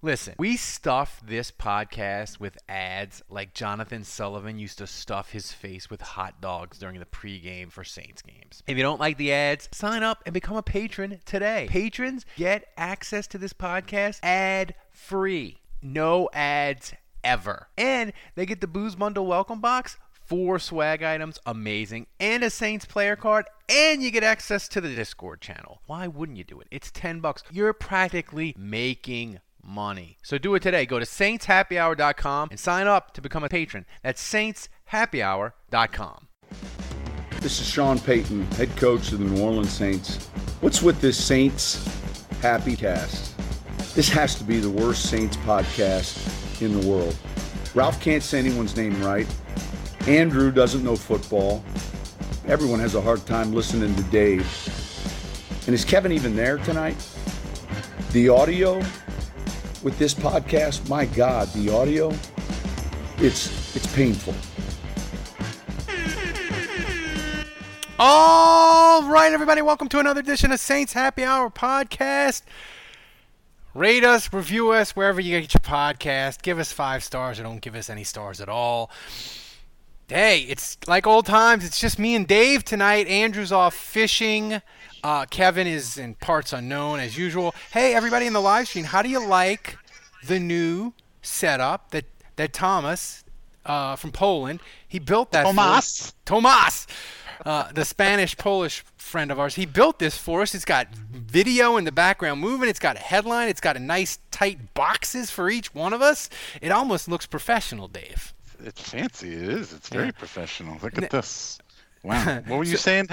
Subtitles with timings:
[0.00, 5.90] Listen, we stuff this podcast with ads like Jonathan Sullivan used to stuff his face
[5.90, 8.62] with hot dogs during the pregame for Saints games.
[8.66, 11.66] If you don't like the ads, sign up and become a patron today.
[11.68, 15.58] Patrons get access to this podcast ad free.
[15.82, 17.68] No ads ever.
[17.76, 19.98] And they get the Booze Bundle welcome box
[20.30, 24.94] four swag items, amazing, and a Saints player card, and you get access to the
[24.94, 25.80] Discord channel.
[25.86, 26.68] Why wouldn't you do it?
[26.70, 27.42] It's 10 bucks.
[27.50, 30.18] You're practically making money.
[30.22, 30.86] So do it today.
[30.86, 33.86] Go to saintshappyhour.com and sign up to become a patron.
[34.04, 36.28] That's saintshappyhour.com.
[37.40, 40.28] This is Sean Payton, head coach of the New Orleans Saints.
[40.60, 41.84] What's with this Saints
[42.40, 43.36] Happy Cast?
[43.96, 47.16] This has to be the worst Saints podcast in the world.
[47.74, 49.26] Ralph can't say anyone's name right.
[50.06, 51.62] Andrew doesn't know football.
[52.46, 54.46] Everyone has a hard time listening to Dave.
[55.66, 56.96] And is Kevin even there tonight?
[58.12, 58.78] The audio
[59.82, 62.08] with this podcast, my God, the audio,
[63.18, 64.34] it's it's painful.
[67.98, 72.42] All right, everybody, welcome to another edition of Saints Happy Hour podcast.
[73.74, 76.40] Rate us, review us wherever you get your podcast.
[76.42, 78.90] Give us five stars or don't give us any stars at all.
[80.10, 81.64] Hey, it's like old times.
[81.64, 83.06] It's just me and Dave tonight.
[83.06, 84.60] Andrew's off fishing.
[85.04, 87.54] Uh, Kevin is in parts unknown as usual.
[87.70, 89.78] Hey, everybody in the live stream, how do you like
[90.26, 93.22] the new setup that that Thomas
[93.64, 94.58] uh, from Poland
[94.88, 95.44] he built that?
[95.44, 96.12] Tomas.
[96.24, 96.88] Tomas,
[97.46, 99.54] uh, the Spanish Polish friend of ours.
[99.54, 100.56] He built this for us.
[100.56, 102.68] It's got video in the background moving.
[102.68, 103.48] It's got a headline.
[103.48, 106.28] It's got a nice tight boxes for each one of us.
[106.60, 108.34] It almost looks professional, Dave.
[108.64, 109.32] It's fancy.
[109.32, 109.72] It is.
[109.72, 110.10] It's very yeah.
[110.12, 110.78] professional.
[110.82, 111.58] Look at this.
[112.02, 112.40] Wow.
[112.46, 113.08] What were you so, saying?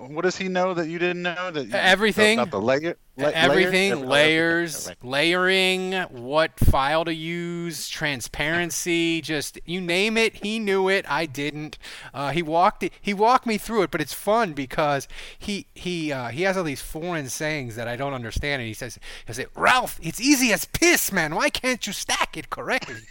[0.00, 1.50] What does he know that you didn't know?
[1.50, 2.38] That you, everything.
[2.38, 2.96] About the layer.
[3.18, 4.06] La- everything.
[4.06, 4.86] Layers.
[4.86, 5.92] layers layering.
[6.10, 7.88] What file to use.
[7.88, 9.20] Transparency.
[9.20, 10.36] Just you name it.
[10.36, 11.04] He knew it.
[11.10, 11.76] I didn't.
[12.14, 12.82] Uh, he walked.
[12.84, 13.90] It, he walked me through it.
[13.90, 17.96] But it's fun because he he uh, he has all these foreign sayings that I
[17.96, 18.62] don't understand.
[18.62, 21.34] And he says, "He says, Ralph, it's easy as piss, man.
[21.34, 23.02] Why can't you stack it correctly?"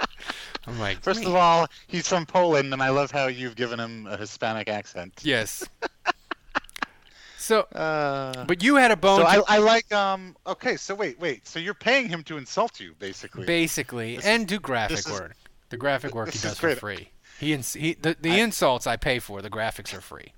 [0.66, 4.06] I'm like, first of all, he's from Poland, and I love how you've given him
[4.06, 5.14] a Hispanic accent.
[5.22, 5.66] Yes.
[7.38, 9.20] so, uh, but you had a bone.
[9.20, 9.28] So to...
[9.28, 9.90] I, I, like.
[9.92, 10.36] Um.
[10.46, 10.76] Okay.
[10.76, 11.46] So wait, wait.
[11.46, 13.46] So you're paying him to insult you, basically.
[13.46, 15.30] Basically, this and do graphic work.
[15.30, 15.36] Is,
[15.70, 17.10] the graphic work he does for free.
[17.40, 19.40] He, ins- he the, the I, insults I pay for.
[19.40, 20.32] The graphics are free.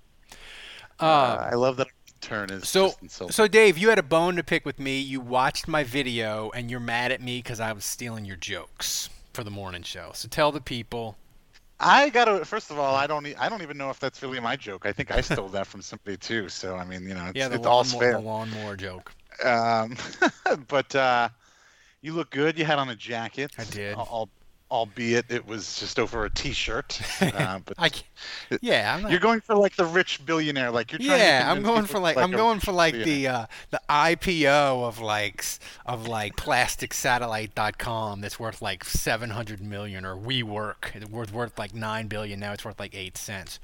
[1.01, 1.89] Uh, uh, I love that
[2.21, 5.67] turn is so so dave you had a bone to pick with me you watched
[5.67, 9.51] my video and you're mad at me because i was stealing your jokes for the
[9.51, 10.11] morning show.
[10.15, 11.17] So tell the people.
[11.79, 12.45] I gotta.
[12.45, 13.27] First of all, I don't.
[13.39, 14.85] I don't even know if that's really my joke.
[14.85, 16.49] I think I stole that from somebody too.
[16.49, 18.13] So I mean, you know, it's, yeah, the it's all fair.
[18.13, 19.13] The lawnmower joke.
[19.43, 19.97] Um,
[20.69, 21.31] but uh,
[22.03, 22.59] you look good.
[22.59, 23.53] You had on a jacket.
[23.57, 23.95] I did.
[23.95, 24.29] All,
[24.71, 27.01] albeit it was just over a T-shirt.
[27.41, 27.91] Uh, but I,
[28.61, 31.01] yeah, not, you're going for like the rich billionaire, like you're.
[31.01, 35.01] yeah, I'm going for like, like I'm going for like the uh, the IPO of
[35.01, 35.45] like
[35.87, 42.09] of like plasticsatellite.com that's worth like 700 million, or WeWork it's worth worth like nine
[42.09, 42.53] billion now.
[42.53, 43.59] It's worth like eight cents.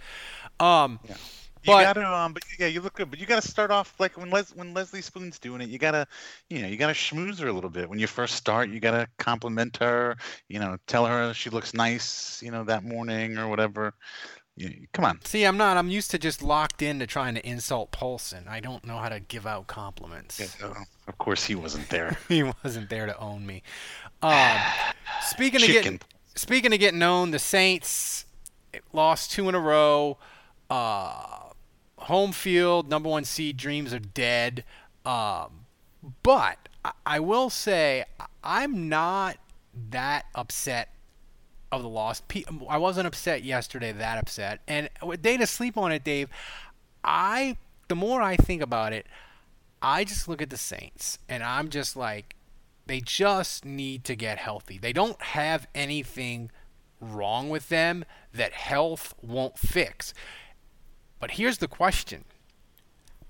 [0.61, 1.17] Um, yeah.
[1.67, 3.11] You but, gotta, um, but yeah, you look good.
[3.11, 5.69] But you gotta start off like when Les, when Leslie Spoon's doing it.
[5.69, 6.07] You gotta,
[6.49, 8.69] you know, you gotta schmooze her a little bit when you first start.
[8.69, 10.17] You gotta compliment her.
[10.49, 12.41] You know, tell her she looks nice.
[12.41, 13.95] You know, that morning or whatever.
[14.57, 15.21] You, come on.
[15.25, 15.77] See, I'm not.
[15.77, 18.45] I'm used to just locked into trying to insult Paulson.
[18.49, 20.39] I don't know how to give out compliments.
[20.39, 20.73] Yeah,
[21.09, 22.17] of course, he wasn't there.
[22.29, 23.65] he wasn't there to own me.
[24.23, 24.57] Um,
[25.23, 26.01] speaking of getting,
[26.37, 28.25] speaking of getting owned, the Saints
[28.93, 30.17] lost two in a row.
[30.71, 31.46] Uh,
[31.99, 34.65] home field, number one seed dreams are dead.
[35.05, 35.67] Um,
[36.23, 36.69] but
[37.05, 38.05] I, will say
[38.45, 39.39] I'm not
[39.91, 40.91] that upset
[41.73, 42.23] of the loss.
[42.69, 44.61] I wasn't upset yesterday, that upset.
[44.69, 46.29] And with day to sleep on it, Dave,
[47.03, 47.57] I
[47.89, 49.07] the more I think about it,
[49.81, 52.35] I just look at the Saints and I'm just like
[52.87, 54.79] they just need to get healthy.
[54.79, 56.51] They don't have anything
[57.01, 60.15] wrong with them that health won't fix.
[61.27, 62.25] But here's the question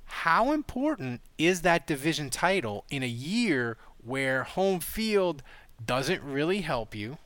[0.04, 5.42] How important is that division title in a year where home field
[5.82, 7.16] doesn't really help you?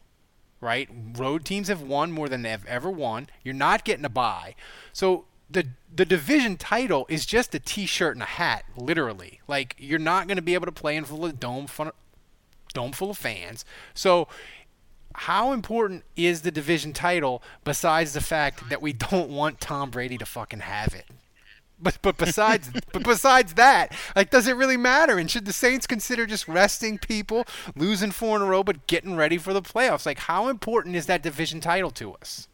[0.61, 0.89] Right?
[1.17, 3.31] Road teams have won more than they've ever won.
[3.43, 4.55] You're not getting a bye.
[4.93, 9.41] So the the division title is just a t-shirt and a hat, literally.
[9.49, 11.91] Like you're not going to be able to play in full of dome full,
[12.73, 13.65] dome full of fans.
[13.93, 14.29] So
[15.15, 20.19] how important is the division title besides the fact that we don't want Tom Brady
[20.19, 21.07] to fucking have it?
[21.83, 25.19] But but besides but besides that, like does it really matter?
[25.19, 29.17] And should the Saints consider just resting people, losing four in a row but getting
[29.17, 30.07] ready for the playoffs?
[30.07, 32.49] Like how important is that division title to us?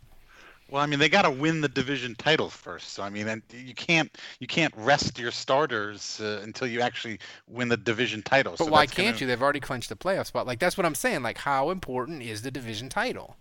[0.68, 2.90] Well, I mean, they got to win the division title first.
[2.90, 4.10] So I mean, and you can't
[4.40, 8.54] you can't rest your starters uh, until you actually win the division title.
[8.58, 9.26] But so why can't gonna- you?
[9.26, 10.46] They've already clinched the playoff spot.
[10.46, 11.22] Like that's what I'm saying.
[11.22, 13.36] Like how important is the division title?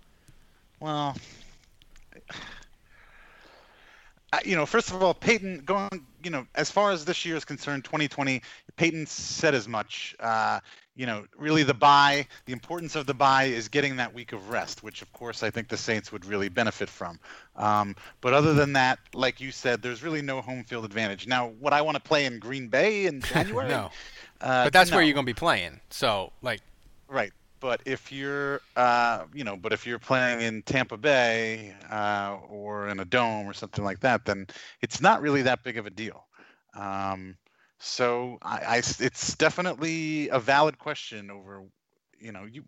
[0.79, 1.15] Well,
[4.31, 7.35] I- you know, first of all, Payton going, you know, as far as this year
[7.35, 8.41] is concerned, 2020,
[8.75, 10.15] Payton said as much.
[10.19, 10.59] Uh,
[10.95, 14.49] you know, really the bye, the importance of the bye is getting that week of
[14.49, 17.19] rest, which of course I think the Saints would really benefit from.
[17.55, 21.27] Um, but other than that, like you said, there's really no home field advantage.
[21.27, 23.67] Now, would I want to play in Green Bay in January?
[23.67, 23.91] no.
[24.41, 25.79] Uh, But that's where you're going to be playing.
[25.89, 26.61] So like
[27.07, 27.31] Right.
[27.59, 32.89] But if you're, uh, you know, but if you're playing in Tampa Bay uh, or
[32.89, 34.47] in a dome or something like that, then
[34.81, 36.25] it's not really that big of a deal.
[36.75, 37.37] Um,
[37.79, 41.63] so I, it's definitely a valid question over,
[42.19, 42.63] you know, you,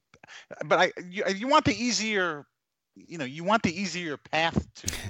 [0.66, 2.46] but I, you, you want the easier,
[2.96, 4.94] you know, you want the easier path to.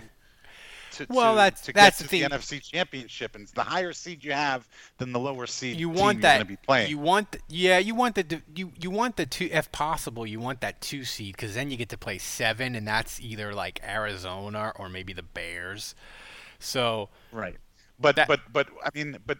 [0.92, 2.30] To, Well, to, that's- to that's the to.
[2.30, 4.68] NFC Championship, and it's the higher seed you have,
[4.98, 6.90] then the lower seed you want you're that going to be playing.
[6.90, 10.40] you want the, yeah you want the you you want the two if possible you
[10.40, 13.80] want that two seed because then you get to play seven and that's either like
[13.88, 15.94] Arizona or maybe the Bears.
[16.58, 17.58] So Right.
[18.00, 19.38] But That- but but I mean but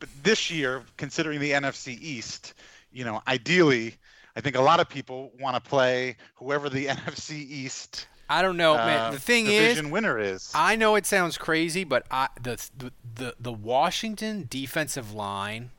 [0.00, 2.54] but this year, considering the NFC East,
[2.92, 3.94] you know, ideally,
[4.34, 8.56] I think a lot of people want to play whoever the NFC East I don't
[8.56, 9.00] know, man.
[9.00, 10.52] uh, The thing is, division winner is.
[10.54, 15.72] I know it sounds crazy, but I, the, the the the Washington defensive line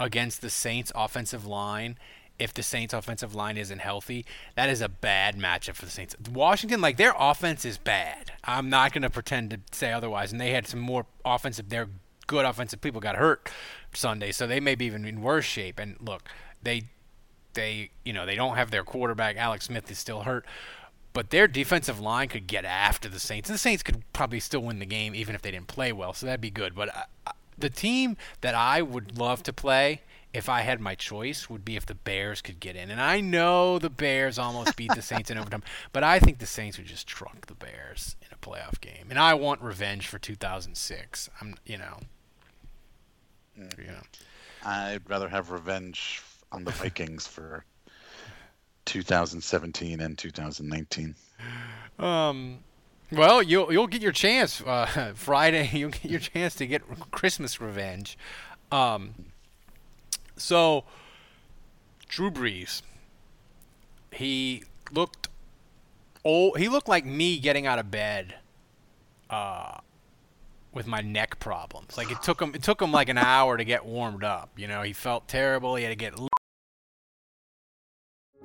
[0.00, 1.98] against the Saints offensive line,
[2.38, 4.24] if the Saints offensive line isn't healthy,
[4.56, 6.16] that is a bad matchup for the Saints.
[6.32, 8.32] Washington, like their offense is bad.
[8.44, 10.32] I'm not going to pretend to say otherwise.
[10.32, 11.68] And they had some more offensive.
[11.68, 11.88] Their
[12.26, 13.50] good offensive people got hurt
[13.94, 15.78] Sunday, so they may be even in worse shape.
[15.78, 16.28] And look,
[16.62, 16.84] they
[17.54, 19.36] they you know they don't have their quarterback.
[19.36, 20.46] Alex Smith is still hurt.
[21.14, 23.50] But their defensive line could get after the Saints.
[23.50, 26.14] And the Saints could probably still win the game even if they didn't play well,
[26.14, 26.74] so that'd be good.
[26.74, 30.00] But uh, uh, the team that I would love to play
[30.32, 32.90] if I had my choice would be if the Bears could get in.
[32.90, 36.46] And I know the Bears almost beat the Saints in overtime, but I think the
[36.46, 39.06] Saints would just truck the Bears in a playoff game.
[39.10, 41.28] And I want revenge for 2006.
[41.40, 41.98] I'm, you know,
[43.56, 44.02] you know.
[44.64, 47.64] I'd rather have revenge on the Vikings for
[48.84, 51.14] 2017 and 2019.
[51.98, 52.58] Um,
[53.10, 55.68] well, you'll you'll get your chance uh, Friday.
[55.72, 58.16] You'll get your chance to get Christmas revenge.
[58.70, 59.14] Um,
[60.36, 60.84] so
[62.08, 62.82] Drew Brees,
[64.10, 65.28] he looked
[66.24, 66.58] old.
[66.58, 68.34] He looked like me getting out of bed.
[69.28, 69.78] Uh,
[70.72, 72.54] with my neck problems, like it took him.
[72.54, 74.50] It took him like an hour to get warmed up.
[74.56, 75.76] You know, he felt terrible.
[75.76, 76.14] He had to get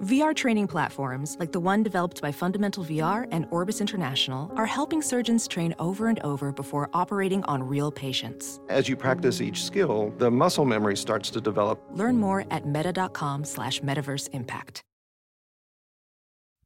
[0.02, 5.02] VR training platforms, like the one developed by Fundamental VR and Orbis International, are helping
[5.02, 8.60] surgeons train over and over before operating on real patients.
[8.70, 11.82] As you practice each skill, the muscle memory starts to develop.
[11.94, 14.84] Learn more at meta.com slash metaverse impact.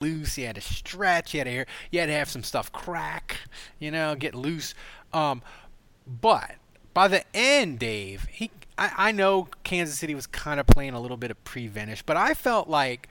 [0.00, 0.38] Loose.
[0.38, 1.34] You had to stretch.
[1.34, 3.36] You had to hear, you had to have some stuff crack.
[3.80, 4.74] You know, get loose.
[5.12, 5.42] Um,
[6.06, 6.54] but
[6.94, 11.00] by the end, Dave, he I, I know Kansas City was kind of playing a
[11.00, 13.08] little bit of preventish, but I felt like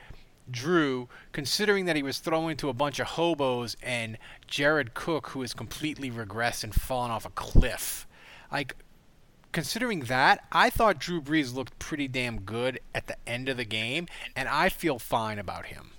[0.49, 4.17] Drew, considering that he was throwing to a bunch of hobos and
[4.47, 8.07] Jared Cook, who has completely regressed and fallen off a cliff,
[8.49, 8.77] like
[9.51, 13.65] considering that, I thought Drew Brees looked pretty damn good at the end of the
[13.65, 15.91] game, and I feel fine about him.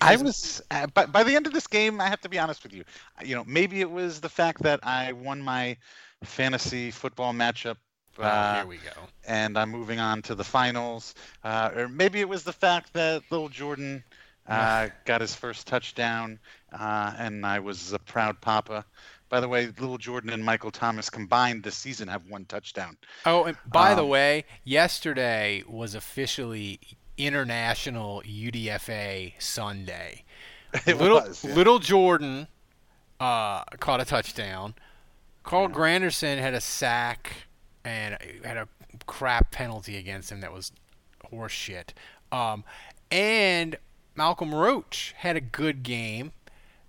[0.00, 2.00] I was uh, by, by the end of this game.
[2.00, 2.84] I have to be honest with you.
[3.24, 5.76] You know, maybe it was the fact that I won my
[6.22, 7.76] fantasy football matchup.
[8.18, 8.92] Oh, Uh, here we go.
[9.26, 11.14] and I'm moving on to the finals.
[11.42, 14.04] Uh, or maybe it was the fact that little Jordan
[14.46, 16.38] uh, got his first touchdown,
[16.72, 18.84] uh, and I was a proud papa.
[19.30, 22.96] By the way, little Jordan and Michael Thomas combined this season have one touchdown.
[23.26, 26.78] Oh, and by the Um, way, yesterday was officially
[27.16, 30.24] International UDFA Sunday.
[30.86, 31.54] It little was, yeah.
[31.54, 32.48] little Jordan
[33.20, 34.74] uh, caught a touchdown.
[35.44, 37.46] Carl Granderson had a sack
[37.84, 38.66] and had a
[39.06, 40.72] crap penalty against him that was
[41.32, 41.90] horseshit.
[42.32, 42.64] Um,
[43.10, 43.76] and
[44.16, 46.32] Malcolm Roach had a good game.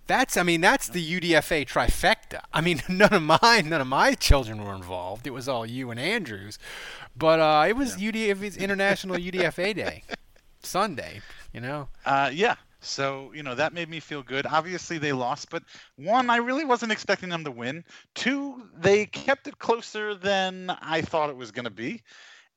[0.07, 2.14] That's I mean that's the UDFA trifecta.
[2.53, 5.27] I mean none of mine none of my children were involved.
[5.27, 6.59] It was all you and Andrews,
[7.15, 10.03] but uh, it was UDFA's International UDFA Day,
[10.63, 11.21] Sunday.
[11.53, 11.87] You know.
[12.05, 12.55] Uh, yeah.
[12.81, 14.45] So, you know, that made me feel good.
[14.45, 15.63] Obviously, they lost, but
[15.95, 17.83] one, I really wasn't expecting them to win.
[18.13, 22.03] Two, they kept it closer than I thought it was going to be.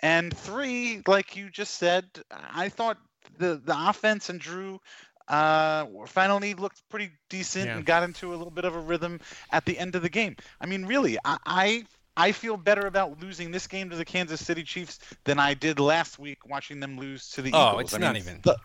[0.00, 2.98] And three, like you just said, I thought
[3.38, 4.80] the, the offense and Drew
[5.28, 7.76] uh, finally looked pretty decent Yeah.
[7.76, 9.20] and got into a little bit of a rhythm
[9.52, 10.36] at the end of the game.
[10.60, 11.84] I mean, really, I, I
[12.16, 15.78] I feel better about losing this game to the Kansas City Chiefs than I did
[15.78, 17.82] last week watching them lose to the Oh, Eagles.
[17.82, 18.58] it's I not mean, even- the-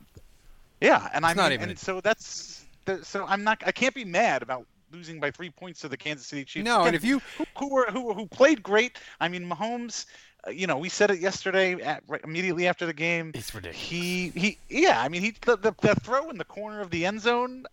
[0.82, 2.65] yeah, and I'm not mean, even and so that's
[3.03, 6.27] so I'm not I can't be mad about losing by three points to the Kansas
[6.27, 6.65] City Chiefs.
[6.65, 8.98] No, and if you who, who were who who played great.
[9.20, 10.05] I mean, Mahomes.
[10.47, 13.31] Uh, you know, we said it yesterday at, right, immediately after the game.
[13.33, 13.81] It's ridiculous.
[13.89, 15.01] He he yeah.
[15.01, 17.65] I mean, he the, the, the throw in the corner of the end zone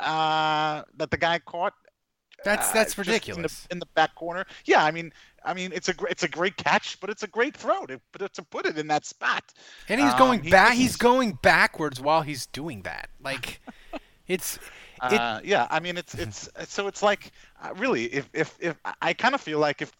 [0.00, 1.74] uh, that the guy caught.
[2.44, 3.66] That's uh, that's in the- ridiculous.
[3.70, 4.44] In the, back corner.
[4.66, 5.12] Yeah, I mean,
[5.44, 8.22] I mean, it's a it's a great catch, but it's a great throw to put
[8.22, 9.42] it, to put it in that spot.
[9.88, 10.74] And he's Um, going he- back.
[10.74, 13.08] He's going backwards while he's doing that.
[13.22, 13.60] Like,
[14.26, 14.56] it's.
[15.10, 17.30] It, Uh, yeah, I mean it's it's so it's like
[17.62, 19.92] uh, really if if if I kind of feel like if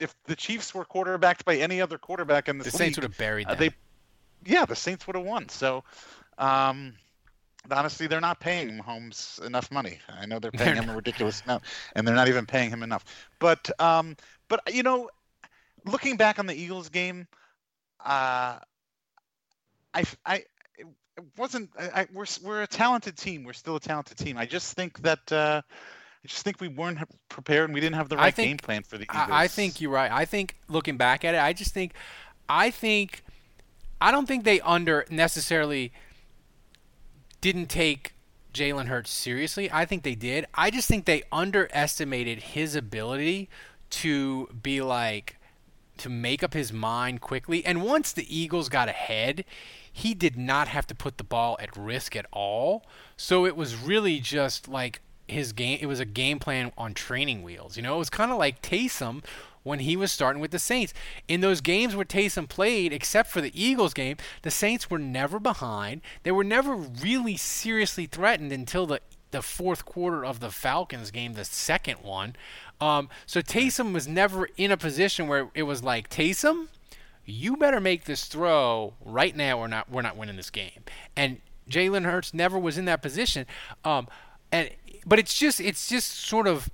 [0.00, 3.18] if the Chiefs were quarterbacked by any other quarterback in the this Saints would have
[3.18, 3.58] buried uh, them.
[3.58, 5.48] they yeah the Saints would have won.
[5.48, 5.84] So
[6.38, 6.94] um,
[7.70, 9.98] honestly, they're not paying Mahomes enough money.
[10.08, 11.64] I know they're paying They're him a ridiculous amount,
[11.94, 13.04] and they're not even paying him enough.
[13.38, 14.16] But um,
[14.48, 15.10] but you know,
[15.84, 17.26] looking back on the Eagles game,
[18.04, 18.58] uh,
[19.94, 20.44] I I
[21.18, 21.70] it wasn't.
[21.78, 23.44] I, I, we're we're a talented team.
[23.44, 24.38] We're still a talented team.
[24.38, 25.62] I just think that uh,
[26.28, 28.96] just think we weren't prepared and we didn't have the right think- game plan for
[28.96, 29.28] the Eagles.
[29.30, 30.12] I, I think you're right.
[30.12, 31.92] I think looking back at it, I just think,
[32.48, 33.24] I think,
[34.00, 35.92] I don't think they under necessarily
[37.40, 38.14] didn't take
[38.52, 39.70] Jalen Hurts seriously.
[39.72, 40.46] I think they did.
[40.54, 43.48] I just think they underestimated his ability
[43.90, 45.36] to be like
[45.98, 47.64] to make up his mind quickly.
[47.64, 49.44] And once the Eagles got ahead,
[49.92, 52.84] he did not have to put the ball at risk at all.
[53.16, 55.78] So it was really just like his game.
[55.80, 57.76] It was a game plan on training wheels.
[57.76, 59.24] You know, it was kind of like Taysom
[59.62, 60.94] when he was starting with the Saints.
[61.26, 65.38] In those games where Taysom played, except for the Eagles game, the Saints were never
[65.38, 66.00] behind.
[66.22, 71.34] They were never really seriously threatened until the the fourth quarter of the Falcons game,
[71.34, 72.34] the second one.
[72.80, 76.68] Um, so Taysom was never in a position where it was like Taysom,
[77.26, 79.90] you better make this throw right now, or not.
[79.90, 80.82] We're not winning this game.
[81.14, 83.46] And Jalen Hurts never was in that position.
[83.84, 84.08] Um,
[84.52, 84.70] and
[85.06, 86.70] but it's just it's just sort of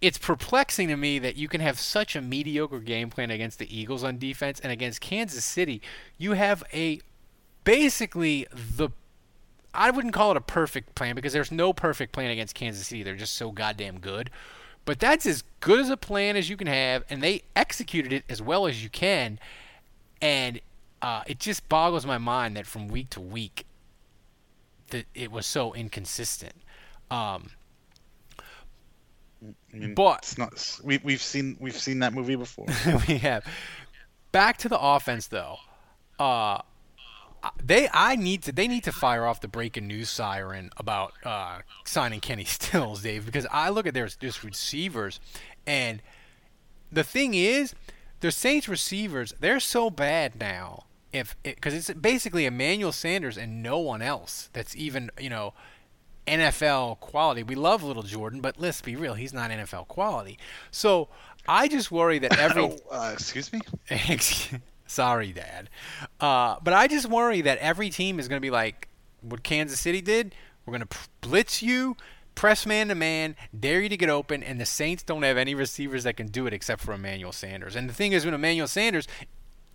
[0.00, 3.76] it's perplexing to me that you can have such a mediocre game plan against the
[3.76, 5.80] Eagles on defense and against Kansas City.
[6.18, 7.00] You have a
[7.64, 8.90] basically the
[9.74, 13.02] I wouldn't call it a perfect plan because there's no perfect plan against Kansas City.
[13.02, 14.30] They're just so goddamn good.
[14.84, 18.24] But that's as good as a plan as you can have, and they executed it
[18.28, 19.38] as well as you can.
[20.20, 20.60] And
[21.00, 23.64] uh, it just boggles my mind that from week to week,
[24.88, 26.54] that it was so inconsistent.
[27.12, 27.50] Um,
[29.72, 32.66] I mean, but- it's not, we, we've seen we've seen that movie before.
[33.08, 33.44] we have.
[34.30, 35.56] Back to the offense, though.
[36.18, 36.62] Uh,
[37.62, 41.60] they I need to they need to fire off the breaking news siren about uh,
[41.84, 45.20] signing Kenny Stills, Dave, because I look at their just receivers,
[45.66, 46.00] and
[46.90, 47.74] the thing is,
[48.20, 50.84] the Saints receivers they're so bad now.
[51.12, 55.52] If because it's basically Emmanuel Sanders and no one else that's even you know
[56.26, 57.42] NFL quality.
[57.42, 60.38] We love Little Jordan, but let's be real, he's not NFL quality.
[60.70, 61.08] So
[61.46, 63.60] I just worry that every Oh, uh, excuse me.
[64.86, 65.70] Sorry, Dad.
[66.20, 68.88] Uh, but I just worry that every team is going to be like
[69.22, 70.34] what Kansas City did.
[70.66, 71.96] We're going to blitz you,
[72.34, 75.54] press man to man, dare you to get open, and the Saints don't have any
[75.54, 77.74] receivers that can do it except for Emmanuel Sanders.
[77.74, 79.08] And the thing is, with Emmanuel Sanders,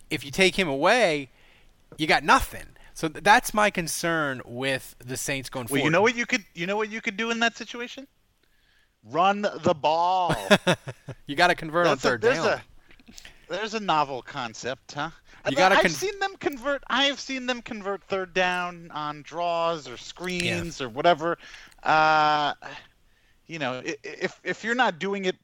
[0.08, 1.30] if you take him away,
[1.96, 2.66] you got nothing.
[2.98, 5.84] So th- that's my concern with the Saints going Well, forward.
[5.84, 8.08] you know what you could you know what you could do in that situation?
[9.04, 10.34] Run the ball.
[11.28, 12.48] you got to convert on That's a, third there's down.
[12.48, 12.62] a
[13.48, 15.10] there's a novel concept, huh?
[15.48, 16.82] You gotta I've con- seen them convert.
[16.88, 21.38] I have seen them convert third down on draws or screens or whatever.
[21.84, 22.54] Uh,
[23.46, 25.36] you know, if if you're not doing it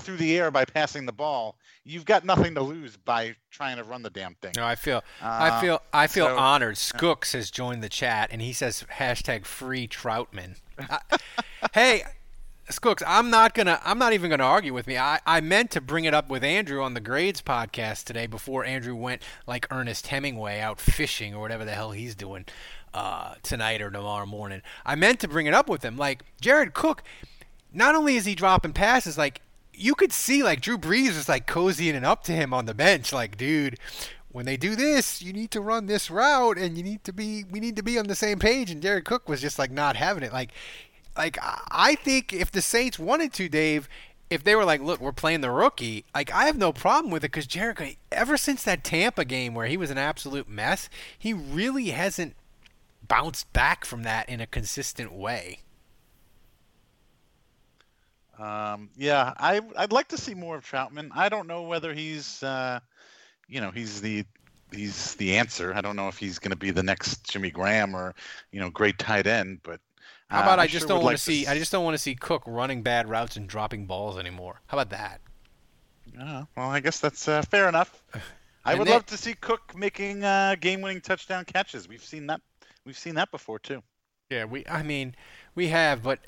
[0.00, 1.54] through the air by passing the ball,
[1.88, 4.52] you've got nothing to lose by trying to run the damn thing.
[4.56, 6.76] No, I feel, I Uh, feel, I feel so- honored.
[6.76, 10.56] Skooks has joined the chat, and he says hashtag free Trautman.
[10.78, 11.00] I,
[11.72, 12.02] hey,
[12.70, 14.98] Skooks, I'm not gonna, I'm not even gonna argue with me.
[14.98, 18.64] I, I meant to bring it up with Andrew on the Grades podcast today before
[18.66, 22.44] Andrew went like Ernest Hemingway out fishing or whatever the hell he's doing
[22.92, 24.60] uh, tonight or tomorrow morning.
[24.84, 25.96] I meant to bring it up with him.
[25.96, 27.02] Like Jared Cook,
[27.72, 29.40] not only is he dropping passes, like
[29.78, 32.74] you could see like Drew Brees was like cozying it up to him on the
[32.74, 33.78] bench, like, dude,
[34.30, 37.44] when they do this, you need to run this route and you need to be
[37.50, 39.96] we need to be on the same page and Jared Cook was just like not
[39.96, 40.32] having it.
[40.32, 40.50] Like
[41.16, 43.88] like I- I think if the Saints wanted to, Dave,
[44.30, 47.24] if they were like, look, we're playing the rookie, like I have no problem with
[47.24, 51.32] it because Jericho, ever since that Tampa game where he was an absolute mess, he
[51.32, 52.36] really hasn't
[53.06, 55.60] bounced back from that in a consistent way.
[58.38, 61.10] Um, yeah, I I'd like to see more of Trautman.
[61.14, 62.80] I don't know whether he's uh,
[63.48, 64.24] you know he's the
[64.72, 65.74] he's the answer.
[65.74, 68.14] I don't know if he's going to be the next Jimmy Graham or
[68.52, 69.80] you know great tight end, but
[70.28, 71.94] How uh, about I, just sure don't want like to see I just don't want
[71.94, 74.60] to see Cook running bad routes and dropping balls anymore.
[74.66, 75.20] How about that?
[76.18, 78.02] Uh, well, I guess that's uh, fair enough.
[78.64, 81.88] I would then- love to see Cook making uh, game-winning touchdown catches.
[81.88, 82.40] We've seen that.
[82.84, 83.82] We've seen that before too.
[84.30, 84.64] Yeah, we.
[84.66, 85.14] I mean,
[85.54, 86.20] we have, but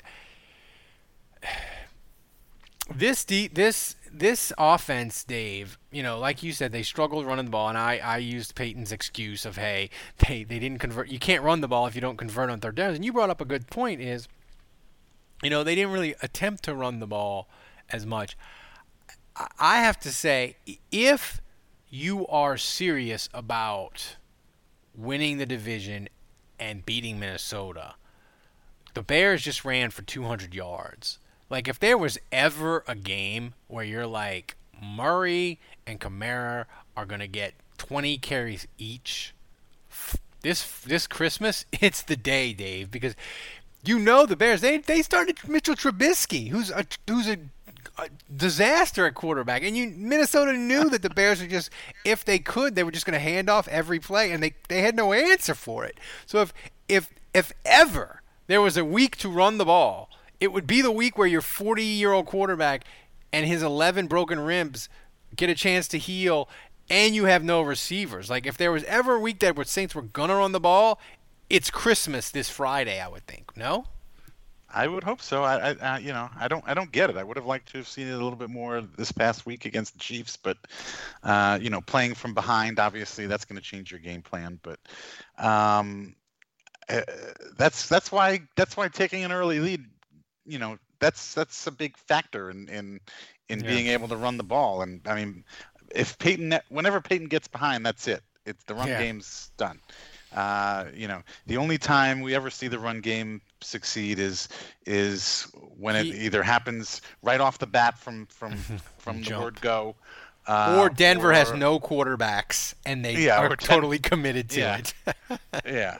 [2.95, 5.77] this de- this this offense, Dave.
[5.91, 8.91] You know, like you said, they struggled running the ball, and I I used Payton's
[8.91, 9.89] excuse of hey,
[10.27, 11.09] they they didn't convert.
[11.09, 12.95] You can't run the ball if you don't convert on third downs.
[12.95, 14.01] And you brought up a good point.
[14.01, 14.27] Is
[15.43, 17.47] you know they didn't really attempt to run the ball
[17.89, 18.37] as much.
[19.59, 20.57] I- have to say,
[20.91, 21.41] if
[21.89, 24.17] you are serious about
[24.93, 26.09] winning the division
[26.59, 27.95] and beating Minnesota,
[28.93, 31.17] the Bears just ran for 200 yards.
[31.51, 37.19] Like, if there was ever a game where you're like, Murray and Kamara are going
[37.19, 39.35] to get 20 carries each,
[40.43, 43.15] this this Christmas, it's the day, Dave, because
[43.83, 47.37] you know the Bears, they, they started Mitchell Trubisky, who's a, who's a,
[47.97, 49.61] a disaster at quarterback.
[49.61, 51.69] And you Minnesota knew that the Bears were just,
[52.05, 54.81] if they could, they were just going to hand off every play, and they, they
[54.81, 55.99] had no answer for it.
[56.25, 56.53] So if
[56.87, 60.09] if if ever there was a week to run the ball,
[60.41, 62.83] it would be the week where your 40 year old quarterback
[63.31, 64.89] and his 11 broken ribs
[65.35, 66.49] get a chance to heal
[66.89, 68.29] and you have no receivers.
[68.29, 70.99] Like if there was ever a week that where Saints were gonna run the ball,
[71.49, 73.55] it's Christmas this Friday, I would think.
[73.55, 73.85] No?
[74.73, 75.43] I would hope so.
[75.43, 77.17] I, I, you know, I don't, I don't get it.
[77.17, 79.65] I would have liked to have seen it a little bit more this past week
[79.65, 80.57] against the Chiefs, but,
[81.23, 84.61] uh, you know, playing from behind, obviously, that's going to change your game plan.
[84.63, 84.79] But,
[85.37, 86.15] um,
[86.87, 87.01] uh,
[87.57, 89.85] that's that's why that's why taking an early lead,
[90.45, 92.99] you know, that's that's a big factor in in
[93.49, 93.67] in Yeah.
[93.67, 94.81] being able to run the ball.
[94.81, 95.43] And I mean,
[95.93, 98.23] if Payton, whenever Payton gets behind, that's it.
[98.45, 98.99] It's the run Yeah.
[98.99, 99.79] game's done.
[100.33, 104.47] Uh, you know, the only time we ever see the run game succeed is
[104.85, 105.43] is
[105.77, 108.55] when it He- either happens right off the bat from from
[108.97, 109.95] from the word go,
[110.47, 114.77] uh, or Denver has no quarterbacks and they Yeah, are or totally committed to Yeah.
[114.77, 114.93] it.
[115.65, 115.97] yeah.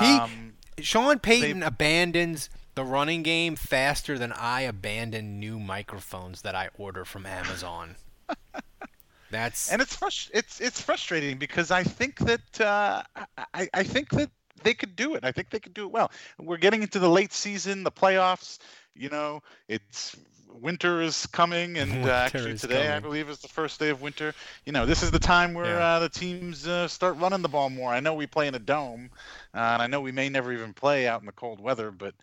[0.00, 6.54] He- Um, Sean Payton abandons the running game faster than I abandon new microphones that
[6.54, 7.96] I order from Amazon.
[9.30, 13.02] That's and it's frust- it's it's frustrating because I think that uh,
[13.54, 14.30] I I think that
[14.62, 15.24] they could do it.
[15.24, 16.12] I think they could do it well.
[16.38, 18.58] We're getting into the late season, the playoffs.
[18.94, 20.14] You know, it's
[20.52, 24.02] winter is coming, and Winter uh, actually today I believe is the first day of
[24.02, 24.34] winter.
[24.66, 25.94] You know, this is the time where Yeah.
[25.94, 27.90] uh, the teams uh, start running the ball more.
[27.90, 29.08] I know we play in a dome,
[29.54, 32.14] uh, and I know we may never even play out in the cold weather, but.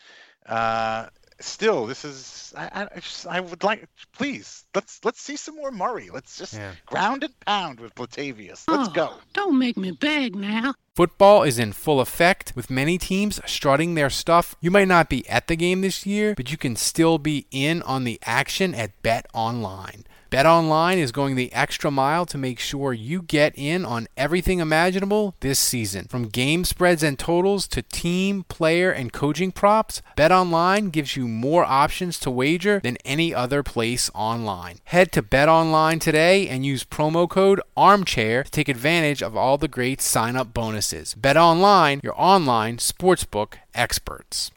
[0.49, 1.07] Uh,
[1.41, 2.53] Still, this is.
[2.57, 6.09] I, I, I just, I would like, please, let's let's see some more Murray.
[6.13, 6.73] Let's just Yeah.
[6.85, 8.65] ground and pound with Latavius.
[8.67, 9.13] Let's Oh, go.
[9.31, 10.73] Don't make me beg now.
[10.97, 14.53] Football is in full effect with many teams strutting their stuff.
[14.59, 17.81] You might not be at the game this year, but you can still be in
[17.83, 20.03] on the action at BetOnline.
[20.31, 25.33] BetOnline is going the extra mile to make sure you get in on everything imaginable
[25.39, 26.05] this season.
[26.05, 31.65] From game spreads and totals to team, player, and coaching props, BetOnline gives you more
[31.65, 34.77] options to wager than any other place online.
[34.83, 39.67] Head to BetOnline today and use promo code ARMCHAIR to take advantage of all the
[39.67, 41.15] great sign-up bonuses.
[41.19, 44.51] BetOnline, your online sportsbook experts.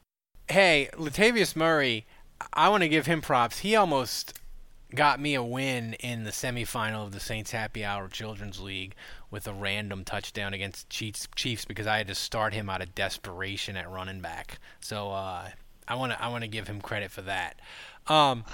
[0.49, 2.05] Hey, Latavius Murray,
[2.53, 3.61] I want to give him props.
[3.61, 4.39] He almost
[4.95, 8.95] got me a win in the semifinal of the Saints Happy Hour Children's League
[9.31, 12.95] with a random touchdown against Chiefs, Chiefs because I had to start him out of
[12.95, 14.59] desperation at running back.
[14.81, 15.49] So uh,
[15.89, 17.61] I want to I want to give him credit for that.
[18.07, 18.45] Um,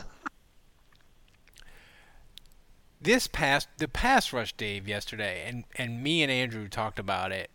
[3.01, 7.51] this past the pass rush, Dave, yesterday, and and me and Andrew talked about it.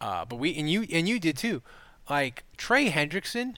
[0.00, 1.62] Uh, but we and you and you did too.
[2.08, 3.56] Like Trey Hendrickson,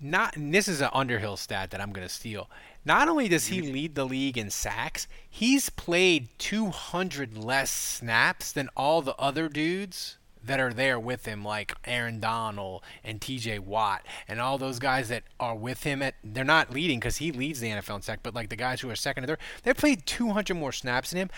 [0.00, 2.48] not and this is an Underhill stat that I'm gonna steal.
[2.84, 8.70] Not only does he lead the league in sacks, he's played 200 less snaps than
[8.76, 13.58] all the other dudes that are there with him, like Aaron Donald and T.J.
[13.58, 16.00] Watt and all those guys that are with him.
[16.00, 18.80] At they're not leading because he leads the NFL in sack, but like the guys
[18.80, 21.30] who are second and third, they played 200 more snaps than him.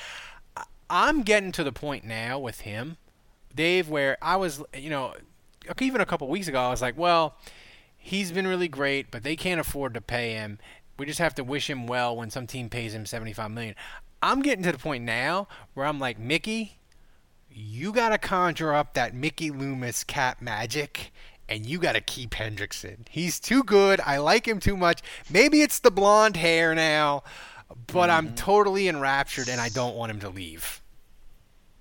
[0.88, 2.98] I'm getting to the point now with him,
[3.54, 5.14] Dave, where I was, you know,
[5.80, 7.36] even a couple weeks ago, I was like, well,
[7.96, 10.58] he's been really great, but they can't afford to pay him.
[10.98, 13.74] We just have to wish him well when some team pays him 75 million.
[14.22, 16.78] I'm getting to the point now where I'm like, Mickey,
[17.50, 21.12] you got to conjure up that Mickey Loomis cat magic
[21.48, 23.06] and you got to keep Hendrickson.
[23.10, 24.00] He's too good.
[24.00, 25.02] I like him too much.
[25.28, 27.24] Maybe it's the blonde hair now,
[27.88, 28.10] but mm-hmm.
[28.10, 30.80] I'm totally enraptured and I don't want him to leave.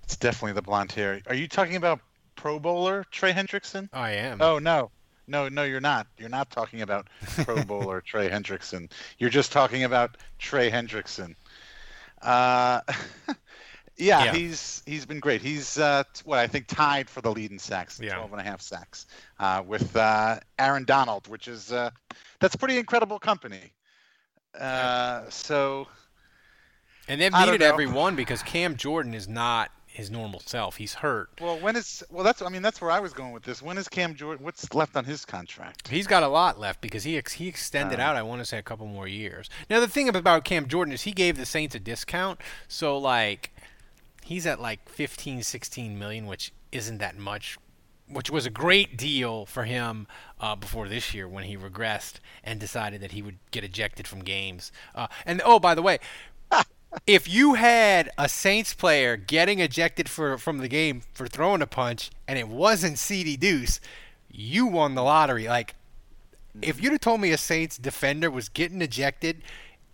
[0.03, 1.21] It's definitely the blonde hair.
[1.27, 1.99] Are you talking about
[2.35, 3.87] Pro Bowler Trey Hendrickson?
[3.93, 4.41] I am.
[4.41, 4.91] Oh, no.
[5.31, 6.07] No, no, you're not.
[6.17, 7.07] You're not talking about
[7.43, 8.91] Pro Bowler Trey Hendrickson.
[9.17, 11.35] You're just talking about Trey Hendrickson.
[12.21, 12.81] Uh,
[14.01, 15.41] Yeah, yeah, he's he's been great.
[15.41, 18.15] He's uh, what I think tied for the lead in sacks, yeah.
[18.15, 19.05] 12 and a half sacks,
[19.39, 21.91] uh, with uh, Aaron Donald, which is uh,
[22.39, 23.73] that's pretty incredible company.
[24.59, 25.87] Uh, so,
[27.07, 30.77] and they've needed every one because Cam Jordan is not his normal self.
[30.77, 31.29] He's hurt.
[31.39, 32.23] Well, when is well?
[32.23, 33.61] That's I mean that's where I was going with this.
[33.61, 34.43] When is Cam Jordan?
[34.43, 35.87] What's left on his contract?
[35.89, 38.15] He's got a lot left because he ex- he extended uh, out.
[38.15, 39.49] I want to say a couple more years.
[39.69, 43.51] Now the thing about Cam Jordan is he gave the Saints a discount, so like
[44.23, 47.57] he's at like 15, 16 million, which isn't that much,
[48.07, 50.07] which was a great deal for him
[50.39, 54.23] uh, before this year when he regressed and decided that he would get ejected from
[54.23, 54.71] games.
[54.95, 55.99] Uh, and oh, by the way,
[57.07, 61.67] if you had a Saints player getting ejected for from the game for throwing a
[61.67, 63.79] punch and it wasn't CD Deuce,
[64.29, 65.47] you won the lottery.
[65.47, 65.75] Like,
[66.61, 69.41] if you'd have told me a Saints defender was getting ejected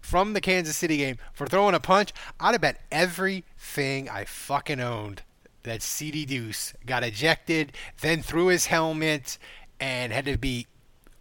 [0.02, 4.80] from the Kansas City game for throwing a punch, I'd have bet everything I fucking
[4.80, 5.22] owned
[5.64, 9.38] that CD Deuce got ejected, then threw his helmet,
[9.80, 10.66] and had to be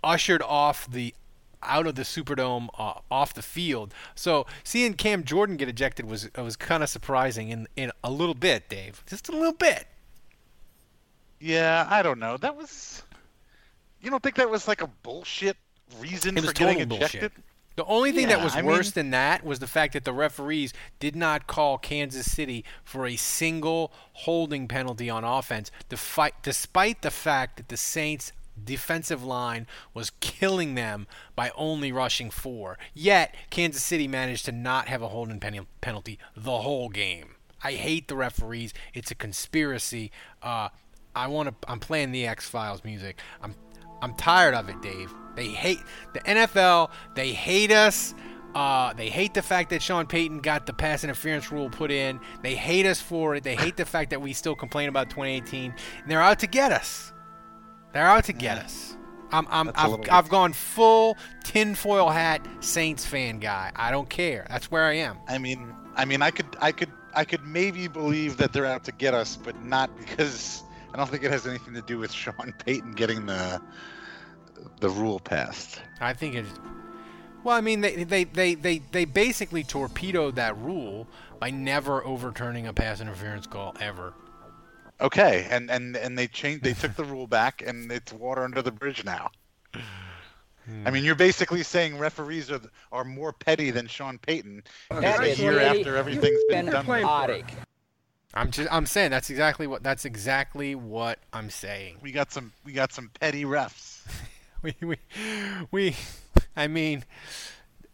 [0.04, 1.14] ushered off the
[1.66, 3.92] out of the Superdome uh, off the field.
[4.14, 8.34] So seeing Cam Jordan get ejected was was kind of surprising in in a little
[8.34, 9.02] bit, Dave.
[9.06, 9.86] Just a little bit.
[11.40, 12.36] Yeah, I don't know.
[12.36, 13.02] That was.
[14.00, 15.56] You don't think that was like a bullshit
[16.00, 17.20] reason for getting ejected?
[17.20, 17.32] Bullshit.
[17.76, 20.04] The only thing yeah, that was I worse mean, than that was the fact that
[20.04, 27.02] the referees did not call Kansas City for a single holding penalty on offense, despite
[27.02, 32.78] the fact that the Saints defensive line was killing them by only rushing four.
[32.94, 35.40] Yet Kansas City managed to not have a holding
[35.80, 37.36] penalty the whole game.
[37.62, 38.72] I hate the referees.
[38.94, 40.10] It's a conspiracy.
[40.42, 40.68] Uh,
[41.14, 41.70] I want to.
[41.70, 43.18] I'm playing the X Files music.
[43.42, 43.54] I'm
[44.02, 45.12] I'm tired of it, Dave.
[45.34, 45.80] They hate
[46.12, 46.90] the NFL.
[47.14, 48.14] They hate us.
[48.54, 52.18] Uh, they hate the fact that Sean Payton got the pass interference rule put in.
[52.42, 53.44] They hate us for it.
[53.44, 55.74] They hate the fact that we still complain about 2018.
[56.02, 57.12] And they're out to get us.
[57.92, 58.96] They're out to get us.
[59.32, 63.72] I'm, I'm, I've, I've gone full tinfoil hat Saints fan guy.
[63.74, 64.46] I don't care.
[64.48, 65.18] That's where I am.
[65.28, 68.84] I mean, I mean, I could, I could, I could maybe believe that they're out
[68.84, 72.12] to get us, but not because I don't think it has anything to do with
[72.12, 73.60] Sean Payton getting the
[74.80, 75.80] the rule passed.
[76.00, 76.50] I think it's.
[77.44, 81.06] Well, I mean, they, they, they, they, they basically torpedoed that rule
[81.38, 84.14] by never overturning a pass interference call ever.
[85.00, 86.64] Okay, and and and they changed.
[86.64, 89.30] They took the rule back, and it's water under the bridge now.
[89.74, 90.86] Hmm.
[90.86, 92.60] I mean, you're basically saying referees are
[92.92, 97.44] are more petty than Sean Payton a year after everything's been, been done.
[98.34, 101.98] I'm just I'm saying that's exactly what that's exactly what I'm saying.
[102.02, 104.02] We got some we got some petty refs.
[104.62, 104.96] we, we,
[105.70, 105.96] we,
[106.56, 107.04] I mean,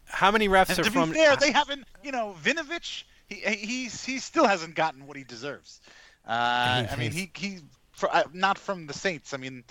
[0.05, 1.09] How many refs And are to from?
[1.11, 1.85] be fair, they haven't.
[2.03, 5.79] You know, Vinovich, he he's he still hasn't gotten what he deserves.
[6.27, 7.59] Uh, I mean, he he
[7.91, 9.33] for, uh, not from the Saints.
[9.33, 9.63] I mean,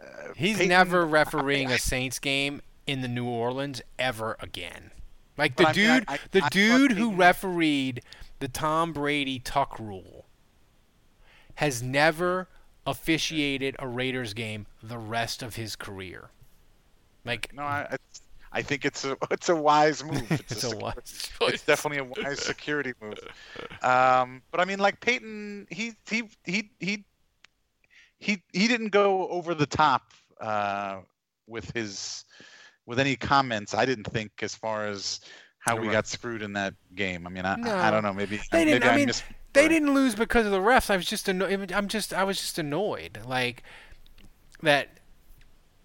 [0.00, 4.90] uh, He's Payton- never refereeing a Saints game in the New Orleans ever again.
[5.36, 8.02] Like the I mean, I- dude, I- the I dude who refereed
[8.40, 10.26] the Tom Brady tuck rule
[11.56, 12.48] has never
[12.86, 16.30] officiated a Raiders game the rest of his career.
[17.24, 17.96] Like No, I,
[18.52, 20.30] I, I think it's a it's a wise move.
[20.30, 23.18] It's, It's a, a secu- wise It's definitely a wise security move.
[23.82, 27.04] Um, but I mean, like Payton, he he he he
[28.18, 31.00] he he didn't go over the top uh,
[31.46, 32.24] with his
[32.86, 33.74] with any comments.
[33.74, 35.20] I didn't think as far as
[35.58, 35.92] how we Right.
[35.92, 37.26] got screwed in that game.
[37.26, 37.74] I mean, I, No.
[37.76, 38.14] I don't know.
[38.14, 38.88] Maybe They didn't.
[38.88, 40.90] I mean, missed- they didn't lose because of the refs.
[40.90, 41.70] I was just annoyed.
[41.72, 42.12] I'm just.
[42.14, 43.20] I was just annoyed.
[43.26, 43.62] Like
[44.62, 44.99] that.